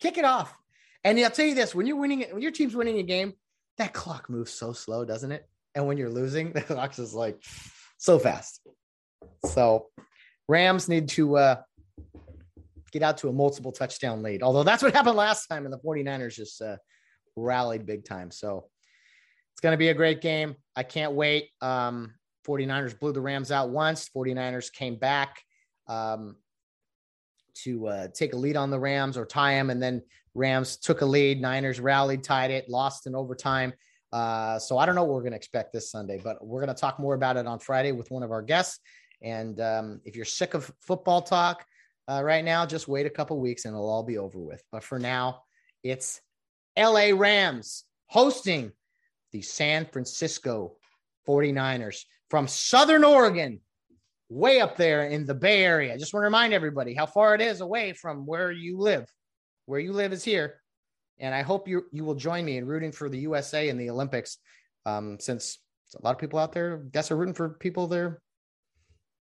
[0.00, 0.56] Kick it off.
[1.04, 3.34] And I'll tell you this: when you're winning, when your team's winning a game,
[3.78, 5.48] that clock moves so slow, doesn't it?
[5.74, 7.42] And when you're losing, the clock is like
[7.98, 8.60] so fast.
[9.46, 9.88] So
[10.52, 11.62] Rams need to uh,
[12.92, 14.42] get out to a multiple touchdown lead.
[14.42, 16.76] Although that's what happened last time, and the 49ers just uh,
[17.36, 18.30] rallied big time.
[18.30, 18.66] So
[19.52, 20.54] it's going to be a great game.
[20.76, 21.48] I can't wait.
[21.62, 22.12] Um,
[22.46, 24.10] 49ers blew the Rams out once.
[24.14, 25.40] 49ers came back
[25.88, 26.36] um,
[27.64, 30.02] to uh, take a lead on the Rams or tie them, and then
[30.34, 31.40] Rams took a lead.
[31.40, 33.72] Niners rallied, tied it, lost in overtime.
[34.12, 36.74] Uh, so I don't know what we're going to expect this Sunday, but we're going
[36.74, 38.80] to talk more about it on Friday with one of our guests.
[39.22, 41.64] And um, if you're sick of football talk
[42.08, 44.62] uh, right now, just wait a couple weeks and it'll all be over with.
[44.72, 45.42] But for now,
[45.82, 46.20] it's
[46.76, 48.72] LA Rams hosting
[49.32, 50.76] the San Francisco
[51.26, 53.60] 49ers from Southern Oregon,
[54.28, 55.94] way up there in the Bay Area.
[55.94, 59.06] I just want to remind everybody how far it is away from where you live.
[59.66, 60.60] Where you live is here.
[61.18, 63.90] And I hope you you will join me in rooting for the USA in the
[63.90, 64.38] Olympics.
[64.86, 65.58] Um, since
[65.94, 68.21] a lot of people out there, I guess, are rooting for people there,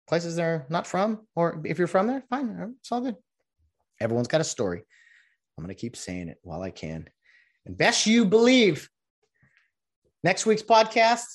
[0.07, 3.15] places they're not from, or if you're from there, fine, uh, it's all good.
[3.99, 4.83] Everyone's got a story.
[5.57, 7.07] I'm going to keep saying it while I can.
[7.65, 8.89] And best you believe,
[10.23, 11.25] next week's podcast,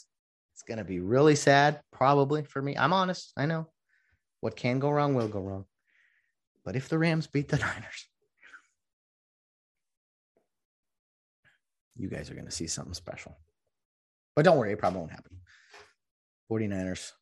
[0.55, 2.77] it's going to be really sad, probably for me.
[2.77, 3.33] I'm honest.
[3.37, 3.69] I know
[4.41, 5.65] what can go wrong will go wrong.
[6.65, 8.09] But if the Rams beat the Niners,
[11.97, 13.37] you guys are going to see something special.
[14.37, 15.39] But don't worry, it probably won't happen.
[16.51, 17.13] 49ers,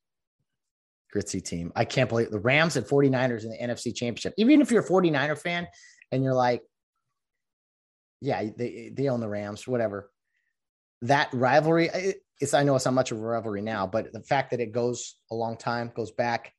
[1.13, 1.73] gritzy team.
[1.77, 4.35] I can't believe the Rams and 49ers in the NFC Championship.
[4.37, 5.67] Even if you're a 49er fan
[6.13, 6.63] and you're like,
[8.21, 10.11] yeah, they, they own the Rams, whatever.
[11.03, 11.91] That rivalry,
[12.41, 14.73] it's I know it's not much of a rivalry now, but the fact that it
[14.73, 16.53] goes a long time, goes back,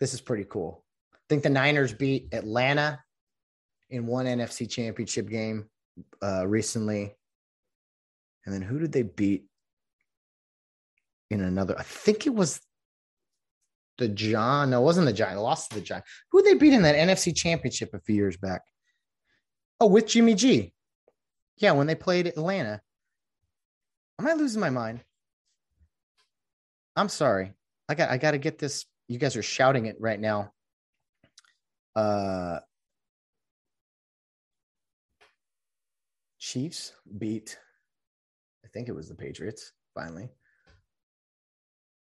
[0.00, 0.84] this is pretty cool.
[1.12, 3.00] I think the Niners beat Atlanta
[3.90, 5.66] in one NFC championship game
[6.22, 7.14] uh, recently.
[8.44, 9.46] And then who did they beat
[11.30, 11.78] in another?
[11.78, 12.60] I think it was
[13.98, 14.70] the John.
[14.70, 15.40] No, it wasn't the Giant.
[15.40, 16.04] Lost to the Giant.
[16.32, 18.62] Who they beat in that NFC championship a few years back?
[19.80, 20.72] Oh, with Jimmy G.
[21.56, 22.80] Yeah, when they played Atlanta.
[24.18, 25.00] Am I losing my mind?
[26.96, 27.52] I'm sorry.
[27.88, 28.86] I got I got to get this.
[29.08, 30.52] You guys are shouting it right now.
[31.94, 32.60] Uh
[36.38, 37.58] Chiefs beat,
[38.64, 40.28] I think it was the Patriots finally.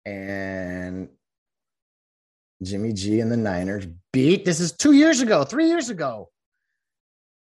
[0.05, 1.09] And
[2.63, 4.45] Jimmy G and the Niners beat.
[4.45, 6.29] This is two years ago, three years ago.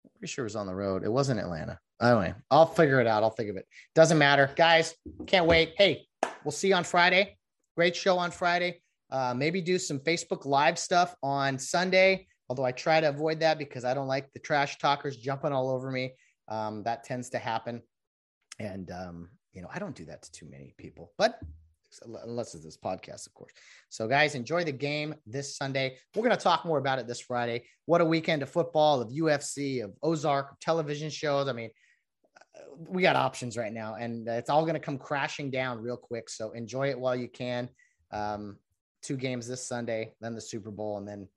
[0.04, 1.04] I'm pretty sure it was on the road.
[1.04, 1.78] It wasn't Atlanta.
[2.00, 3.22] Anyway, I'll figure it out.
[3.22, 3.66] I'll think of it.
[3.94, 4.50] Doesn't matter.
[4.56, 4.94] Guys,
[5.26, 5.74] can't wait.
[5.76, 6.06] Hey,
[6.44, 7.36] we'll see you on Friday.
[7.76, 8.80] Great show on Friday.
[9.10, 13.58] Uh, maybe do some Facebook Live stuff on Sunday, although I try to avoid that
[13.58, 16.14] because I don't like the trash talkers jumping all over me.
[16.48, 17.82] Um, that tends to happen.
[18.58, 21.40] And, um, you know, I don't do that to too many people, but
[22.02, 23.52] unless it's this podcast, of course.
[23.88, 25.96] So, guys, enjoy the game this Sunday.
[26.14, 27.64] We're going to talk more about it this Friday.
[27.86, 31.48] What a weekend of football, of UFC, of Ozark, television shows.
[31.48, 31.70] I mean,
[32.76, 36.28] we got options right now, and it's all going to come crashing down real quick.
[36.28, 37.68] So enjoy it while you can.
[38.12, 38.58] Um,
[39.02, 41.28] two games this Sunday, then the Super Bowl, and then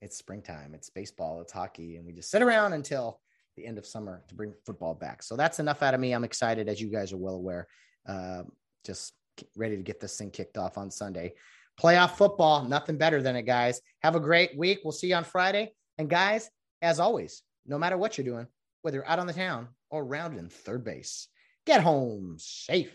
[0.00, 0.74] it's springtime.
[0.74, 3.20] It's baseball, it's hockey, and we just sit around until
[3.56, 5.22] the end of summer to bring football back.
[5.22, 6.12] So that's enough out of me.
[6.12, 7.66] I'm excited, as you guys are well aware.
[8.06, 8.42] Uh,
[8.84, 9.14] just
[9.56, 11.34] ready to get this thing kicked off on Sunday.
[11.80, 13.80] Playoff football, nothing better than it, guys.
[14.02, 14.80] Have a great week.
[14.84, 15.72] We'll see you on Friday.
[15.98, 16.48] And guys,
[16.82, 18.46] as always, no matter what you're doing,
[18.82, 21.28] whether out on the town or rounding third base,
[21.66, 22.94] get home safe.